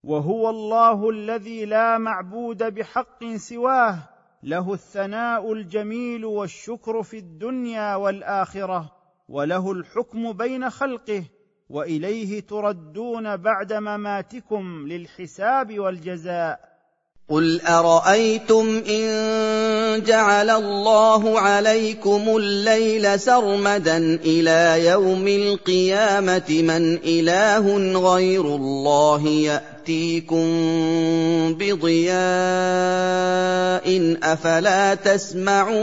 [0.04, 3.98] وهو الله الذي لا معبود بحق سواه
[4.44, 8.92] له الثناء الجميل والشكر في الدنيا والآخرة
[9.30, 11.24] وله الحكم بين خلقه
[11.70, 16.76] وإليه تردون بعد مماتكم للحساب والجزاء.
[17.30, 27.78] قل أرأيتم إن جعل الله عليكم الليل سرمدا إلى يوم القيامة من إله
[28.14, 30.46] غير الله يأتيكم
[31.54, 32.16] بضياء
[34.24, 35.76] أفلا تسمعون؟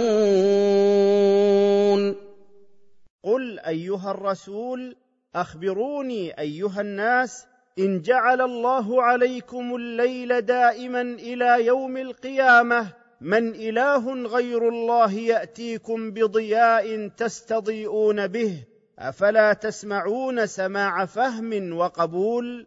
[3.25, 4.97] قل أيها الرسول
[5.35, 7.47] أخبروني أيها الناس
[7.79, 17.09] إن جعل الله عليكم الليل دائما إلى يوم القيامة من إله غير الله يأتيكم بضياء
[17.09, 18.65] تستضيئون به
[18.99, 22.67] أفلا تسمعون سماع فهم وقبول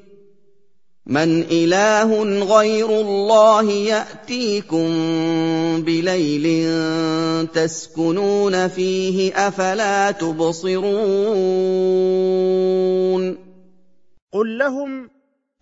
[1.11, 2.23] من إله
[2.57, 4.87] غير الله يأتيكم
[5.83, 6.45] بليل
[7.47, 10.91] تسكنون فيه أفلا تبصرون
[14.31, 15.09] قل لهم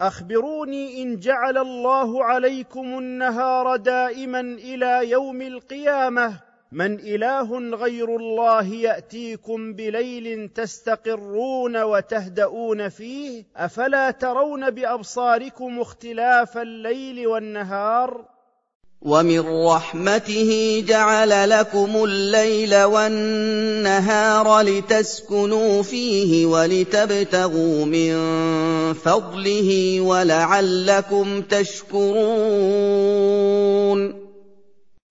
[0.02, 9.74] أخبروني إن جعل الله عليكم النهار دائما إلى يوم القيامة من إله غير الله يأتيكم
[9.74, 18.26] بليل تستقرون وتهدؤون فيه أفلا ترون بأبصاركم اختلاف الليل والنهار؟
[19.02, 28.14] ومن رحمته جعل لكم الليل والنهار لتسكنوا فيه ولتبتغوا من
[28.94, 32.10] فضله ولعلكم تشكرون.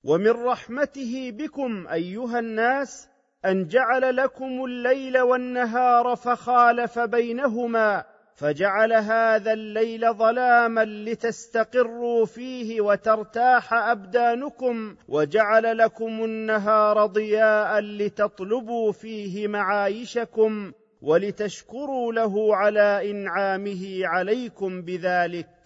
[0.08, 3.08] ومن رحمته بكم أيها الناس
[3.44, 8.04] أن جعل لكم الليل والنهار فخالف بينهما
[8.36, 20.72] فجعل هذا الليل ظلاما لتستقروا فيه وترتاح أبدانكم وجعل لكم النهار ضياء لتطلبوا فيه معايشكم
[21.02, 25.57] ولتشكروا له على إنعامه عليكم بذلك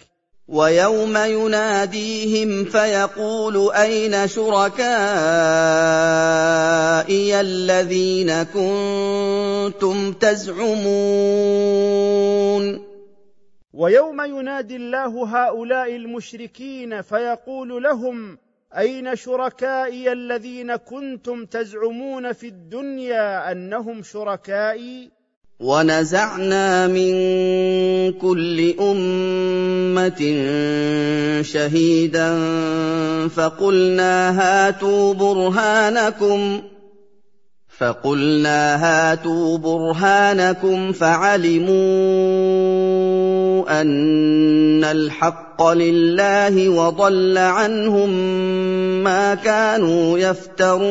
[0.48, 4.82] ويوم يناديهم فيقول أين شركائي
[7.40, 10.82] الذين كنتم تزعمون؟
[13.72, 18.38] ويوم ينادي الله هؤلاء المشركين فيقول لهم
[18.78, 25.21] أين شركائي الذين كنتم تزعمون في الدنيا أنهم شركائي؟
[25.62, 27.12] ونزعنا من
[28.12, 30.20] كل أمة
[31.42, 32.38] شهيدا
[33.28, 36.62] فقلنا هاتوا برهانكم
[37.78, 41.72] فقلنا هاتوا برهانكم فعلموا
[43.80, 48.10] أن الحق لله وضل عنهم
[49.04, 50.82] ما كانوا يفترون.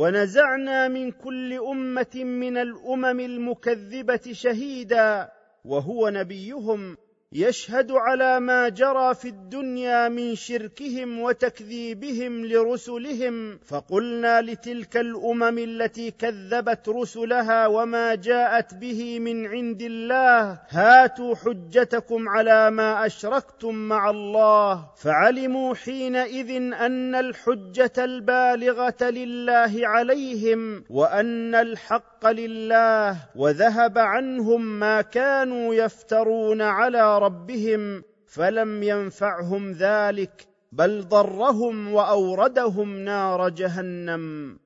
[0.00, 5.32] ونزعنا من كل أمة من الأمم المكذبة شهيدا
[5.64, 6.96] وهو نبيهم
[7.34, 16.88] يشهد على ما جرى في الدنيا من شركهم وتكذيبهم لرسلهم فقلنا لتلك الأمم التي كذبت
[16.88, 24.90] رسلها وما جاءت به من عند الله هاتوا حجتكم على ما أشركتم مع الله.
[24.96, 36.62] فعلموا حينئذ أن الحجة البالغة لله عليهم وأن الحق لله وذهب عنهم ما كانوا يفترون
[36.62, 44.56] على ربهم فلم ينفعهم ذلك بل ضرهم وأوردهم نار جهنم.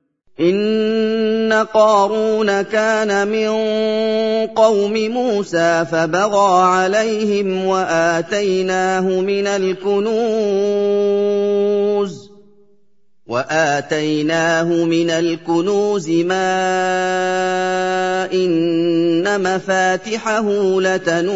[0.41, 3.49] إن قارون كان من
[4.47, 10.65] قوم موسى فبغى عليهم وآتيناه من الكنوز.
[13.27, 16.45] واتيناه من الكنوز ما
[18.33, 20.51] ان مفاتحه
[20.81, 21.35] لتنوء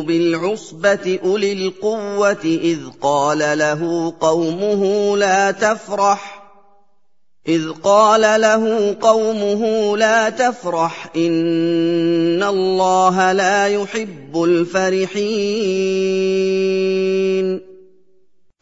[0.00, 6.42] بالعصبه اولي القوه اذ قال له قومه لا تفرح
[7.48, 15.16] إذ قال له قومه لا تفرح إن الله لا يحب الفرحين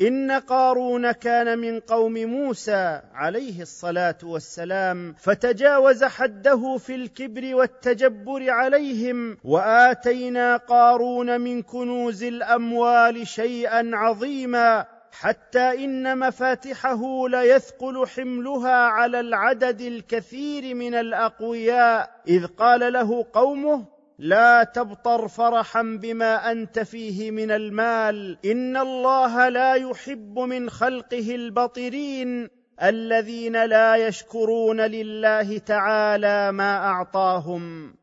[0.01, 9.39] إن قارون كان من قوم موسى عليه الصلاة والسلام فتجاوز حده في الكبر والتجبر عليهم
[9.45, 20.75] وآتينا قارون من كنوز الأموال شيئا عظيما حتى إن مفاتحه ليثقل حملها على العدد الكثير
[20.75, 28.39] من الأقوياء إذ قال له قومه لا تبطر فرحا بما أنت فيه من المال.
[28.45, 32.49] إن الله لا يحب من خلقه البطرين
[32.83, 37.95] الذين لا يشكرون لله تعالى ما أعطاهم.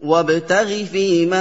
[0.00, 1.40] وابتغ فيما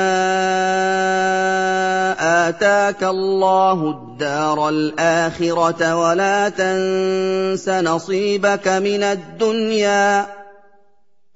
[2.49, 10.36] آتاك الله الدار الآخرة ولا تنس نصيبك من الدنيا.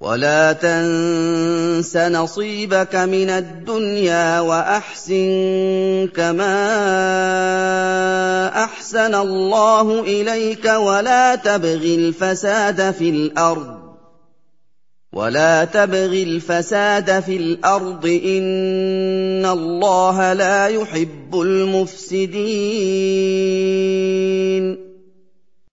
[0.02, 6.58] ولا تنس نصيبك من الدنيا وأحسن كما
[8.64, 13.82] أحسن الله إليك ولا تبغ الفساد في الأرض
[15.12, 22.42] ولا تبغ الفساد في الأرض إن الله لا يحب المفسدين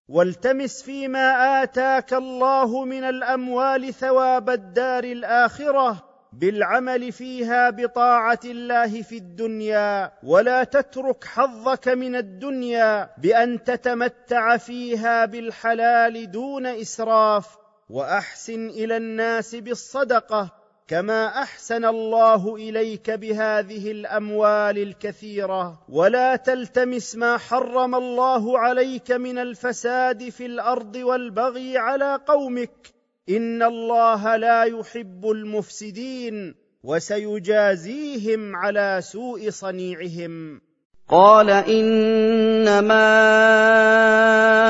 [0.09, 6.03] والتمس فيما آتاك الله من الأموال ثواب الدار الآخرة
[6.33, 16.31] بالعمل فيها بطاعة الله في الدنيا ولا تترك حظك من الدنيا بأن تتمتع فيها بالحلال
[16.31, 17.57] دون إسراف
[17.89, 20.58] وأحسن إلى الناس بالصدقة.
[20.89, 30.29] كما احسن الله اليك بهذه الاموال الكثيره ولا تلتمس ما حرم الله عليك من الفساد
[30.29, 32.93] في الأرض والبغي على قومك
[33.29, 40.61] ان الله لا يحب المفسدين وسيجازيهم على سوء صنيعهم
[41.09, 43.09] قال انما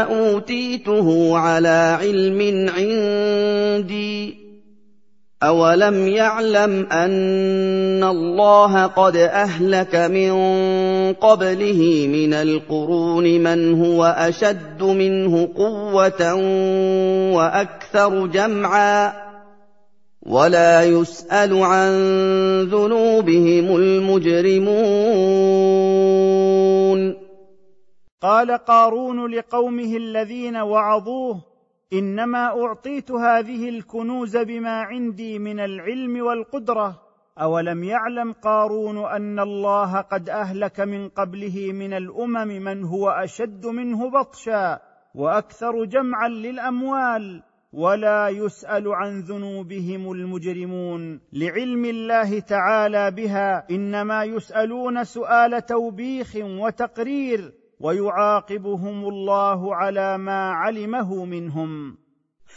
[0.03, 4.38] اوتيته على علم عندي
[5.43, 10.33] أَوَلَمْ يَعْلَمْ أَنَّ اللَّهَ قَدْ أَهْلَكَ مِن
[11.13, 16.33] قَبْلِهِ مِنَ الْقُرُونِ مَنْ هُوَ أَشَدُّ مِنْهُ قُوَّةً
[17.35, 19.13] وَأَكْثَرُ جَمْعًا
[20.27, 21.91] وَلَا يُسْأَلُ عَن
[22.67, 24.79] ذُنُوبِهِمُ الْمُجْرِمُونَ
[28.21, 31.49] قال قارون لقومه الذين وعظوه
[31.93, 37.01] إنما أعطيت هذه الكنوز بما عندي من العلم والقدرة.
[37.41, 44.09] أولم يعلم قارون أن الله قد أهلك من قبله من الأمم من هو أشد منه
[44.09, 44.79] بطشا
[45.15, 51.21] وأكثر جمعا للأموال ولا يسأل عن ذنوبهم المجرمون.
[51.33, 57.58] لعلم الله تعالى بها إنما يسألون سؤال توبيخ وتقرير.
[57.79, 61.97] ويعاقبهم الله على ما علمه منهم.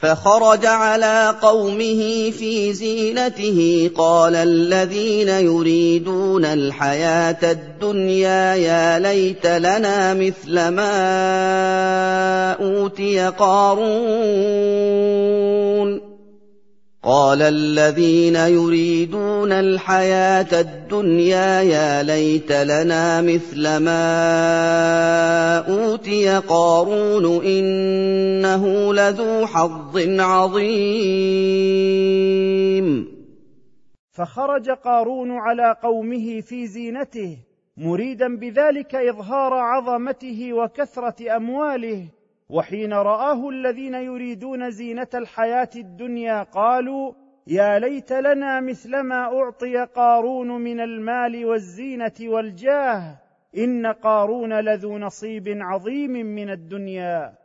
[0.01, 10.93] فخرج على قومه في زينته قال الذين يريدون الحياة الدنيا يا ليت لنا مثل ما
[12.53, 13.93] أوتي قارون.
[17.05, 29.99] قال الذين يريدون الحياة الدنيا يا ليت لنا مثل ما أوتي قارون إنه لذو حظ
[30.21, 31.73] عظيم.
[34.11, 37.37] فخرج قارون على قومه في زينته
[37.77, 42.09] مريدا بذلك إظهار عظمته وكثرة أمواله
[42.53, 47.13] وحين رآه الذين يريدون زينة الحياة الدنيا قالوا
[47.47, 53.19] يا ليت لنا مثل ما أعطي قارون من المال والزينة والجاه
[53.59, 57.42] إن قارون لذو نصيب عظيم من الدنيا.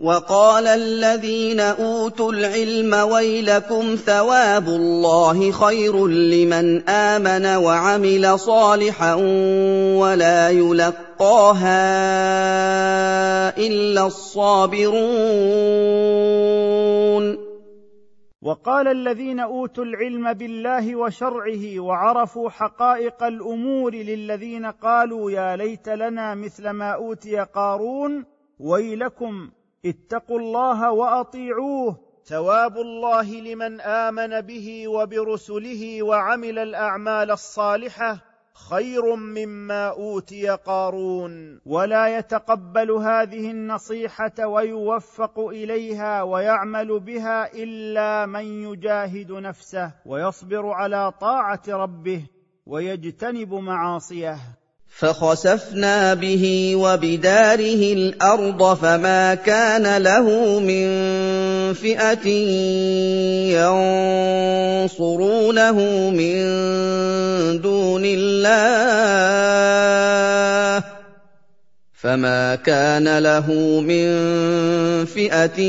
[0.00, 9.14] وقال الذين أوتوا العلم ويلكم ثواب الله خير لمن آمن وعمل صالحا
[10.00, 11.68] ولا يلقاها
[13.58, 15.00] إلا الصابرون.
[18.42, 26.70] وقال الذين أوتوا العلم بالله وشرعه وعرفوا حقائق الأمور للذين قالوا يا ليت لنا مثل
[26.70, 28.24] ما أوتي قارون
[28.60, 29.50] ويلكم
[29.84, 31.96] اتقوا الله وأطيعوه.
[32.24, 38.18] ثواب الله لمن آمن به وبرسله وعمل الأعمال الصالحة.
[38.70, 41.60] خير مما أوتي قارون.
[41.66, 51.62] ولا يتقبل هذه النصيحة ويوفق إليها ويعمل بها إلا من يجاهد نفسه ويصبر على طاعة
[51.68, 52.26] ربه
[52.66, 54.59] ويجتنب معاصيه.
[54.90, 60.88] فخسفنا به وبداره الأرض فما كان له من
[61.74, 62.28] فئة
[64.86, 65.78] ينصرونه
[66.10, 66.40] من
[67.60, 69.40] دون الله
[72.00, 73.46] فما كان له
[73.80, 74.06] من
[75.04, 75.60] فئه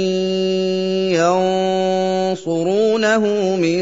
[2.31, 3.23] ينصرونه
[3.55, 3.81] من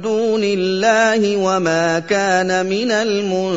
[0.00, 3.56] دون الله وما كان من المنتصرين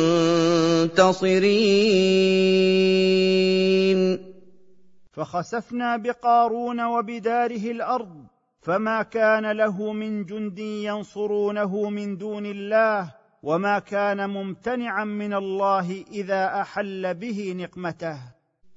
[5.12, 8.26] فخسفنا بقارون وبداره الأرض
[8.62, 16.60] فما كان له من جند ينصرونه من دون الله وما كان ممتنعا من الله إذا
[16.60, 18.16] أحل به نقمته.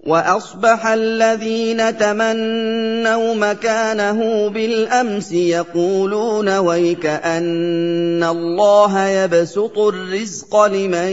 [0.07, 11.11] وأصبح الذين تمنوا مكانه بالأمس يقولون ويك أن الله يبسط الرزق لمن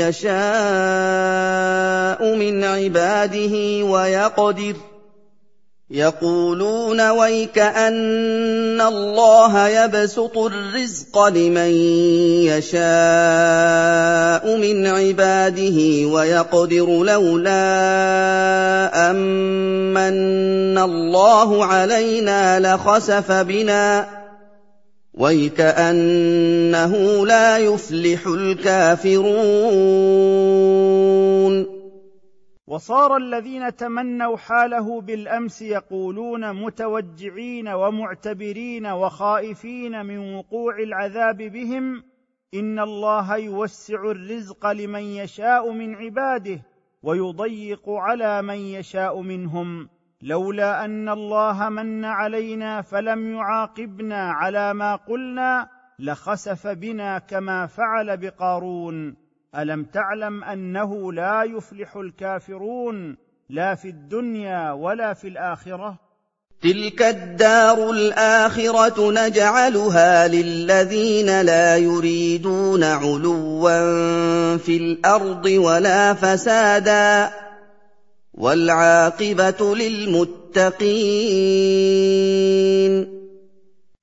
[0.00, 0.30] يشاء
[2.36, 4.74] من عباده ويقدر.
[5.90, 11.70] يقولون ويك أن الله يبسط الرزق لمن
[12.46, 12.80] يشاء
[14.56, 17.50] من عباده ويقدر لولا
[19.10, 24.06] أمن الله علينا لخسف بنا.
[25.14, 26.94] ويكانه
[27.26, 29.40] لا يفلح الكافرون.
[32.70, 42.02] وصار الذين تمنوا حاله بالأمس يقولون متوجعين ومعتبرين وخائفين من وقوع العذاب بهم
[42.54, 46.62] إن الله يوسع الرزق لمن يشاء من عباده
[47.02, 49.88] ويضيق على من يشاء منهم.
[50.22, 55.68] لولا أن الله من علينا فلم يعاقبنا على ما قلنا
[55.98, 59.29] لخسف بنا كما فعل بقارون.
[59.54, 63.16] ألم تعلم أنه لا يفلح الكافرون
[63.48, 65.98] لا في الدنيا ولا في الآخرة؟
[66.62, 77.30] تلك الدار الآخرة نجعلها للذين لا يريدون علوا في الأرض ولا فسادا
[78.34, 80.80] والعاقبة للمتقين.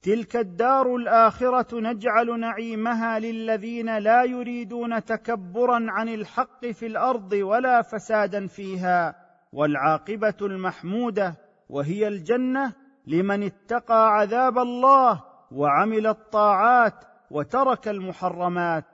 [0.08, 8.48] تلك الدار الآخرة نجعل نعيمها للذين لا يريدون تكبرا عن الحق في الأرض ولا فسادا
[8.48, 9.16] فيها
[9.54, 11.36] والعاقبة المحمودة
[11.70, 12.74] وهي الجنة
[13.08, 16.96] لمن اتقى عذاب الله وعمل الطاعات
[17.32, 18.86] وترك المحرمات.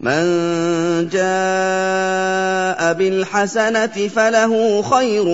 [0.00, 0.24] من
[1.08, 5.24] جاء بالحسنة فله خير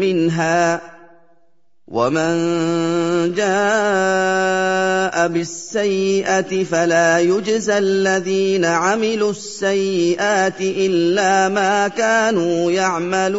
[0.00, 0.97] منها.
[1.90, 13.38] ومن جاء بالسيئه فلا يجزى الذين عملوا السيئات الا ما كانوا يعملون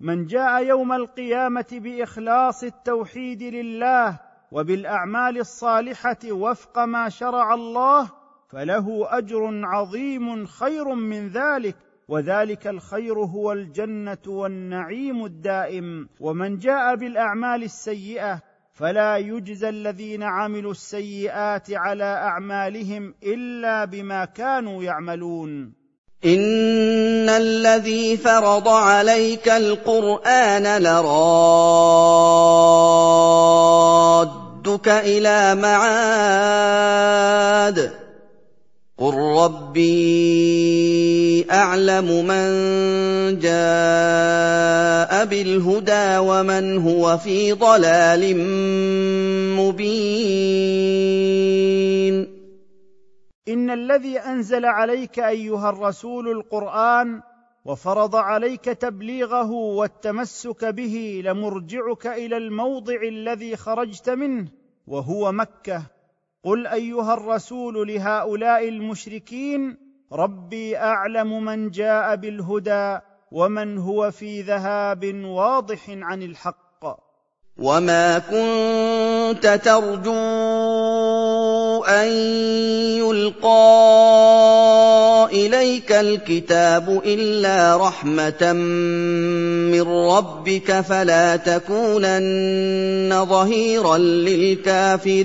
[0.00, 4.18] من جاء يوم القيامه باخلاص التوحيد لله
[4.52, 8.10] وبالاعمال الصالحه وفق ما شرع الله
[8.52, 11.76] فله اجر عظيم خير من ذلك
[12.08, 16.08] وذلك الخير هو الجنة والنعيم الدائم.
[16.20, 18.40] ومن جاء بالأعمال السيئة
[18.72, 25.72] فلا يجزى الذين عملوا السيئات على أعمالهم إلا بما كانوا يعملون.
[26.24, 32.34] إن الذي فرض عليك القرآن لراد
[34.64, 35.94] يردك إلى معاد.
[38.98, 39.86] قل ربي
[41.50, 42.48] اعلم من
[43.38, 48.36] جاء بالهدى ومن هو في ضلال
[49.56, 50.54] مبين
[53.48, 57.22] ان الذي انزل عليك ايها الرسول القران
[57.64, 64.48] وفرض عليك تبليغه والتمسك به لمرجعك إلى الموضع الذي خرجت منه
[64.86, 65.93] وهو مكه
[66.44, 69.76] قل ايها الرسول لهؤلاء المشركين
[70.12, 72.98] ربي اعلم من جاء بالهدى
[73.32, 76.64] ومن هو في ذهاب واضح عن الحق.
[77.56, 80.14] وما كنت ترجو
[81.84, 82.08] ان
[82.98, 84.93] يلقى
[85.34, 88.52] إليك الكتاب إلا رحمة
[89.72, 95.24] من ربك فلا تكونن ظهيرا للكافرين.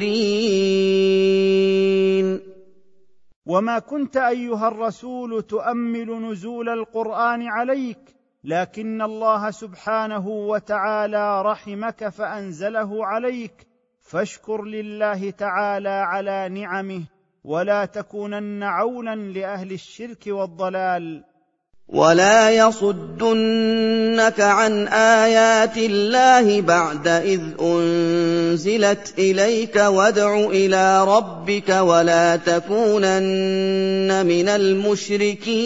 [3.45, 7.99] وما كنت أيها الرسول تؤمل نزول القرآن عليك
[8.43, 13.67] لكن الله سبحانه وتعالى رحمك فأنزله عليك
[14.01, 17.18] فاشكر لله تعالى على نعمه.
[17.43, 21.23] ولا تكونن عونا لأهل الشرك والضلال.
[21.87, 34.49] ولا يصدنك عن آيات الله بعد إذ أنزلت إليك وادع إلى ربك ولا تكونن من
[34.49, 35.59] المشركين.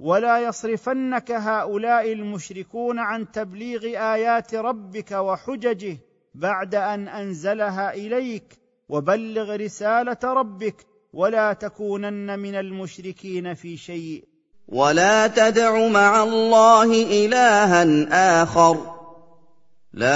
[0.00, 3.84] ولا يصرفنك هؤلاء المشركون عن تبليغ
[4.14, 5.98] آيات ربك وحججه.
[6.36, 8.44] بعد أن أنزلها إليك
[8.88, 14.24] وبلغ رسالة ربك ولا تكونن من المشركين في شيء.
[14.68, 18.76] ولا تدع مع الله إلها آخر.
[19.92, 20.08] لا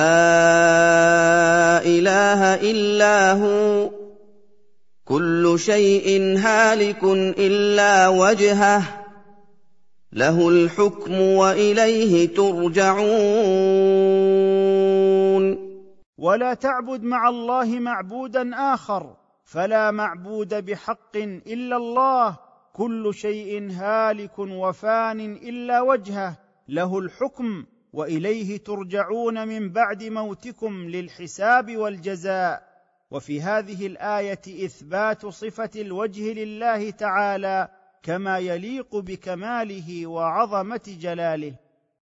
[1.85, 3.91] إله إلا هو.
[5.05, 7.05] كل شيء هالك
[7.39, 8.83] إلا وجهه.
[10.13, 14.10] له الحكم وإليه ترجعون.
[16.21, 22.39] ولا تعبد مع الله معبودا آخر فلا معبود بحق إلا الله
[22.73, 26.39] كل شيء هالك وفان إلا وجهه
[26.69, 32.63] له الحكم وإليه ترجعون من بعد موتكم للحساب والجزاء.
[33.11, 37.69] وفي هذه الآية إثبات صفة الوجه لله تعالى
[38.03, 41.55] كما يليق بكماله وعظمة جلاله.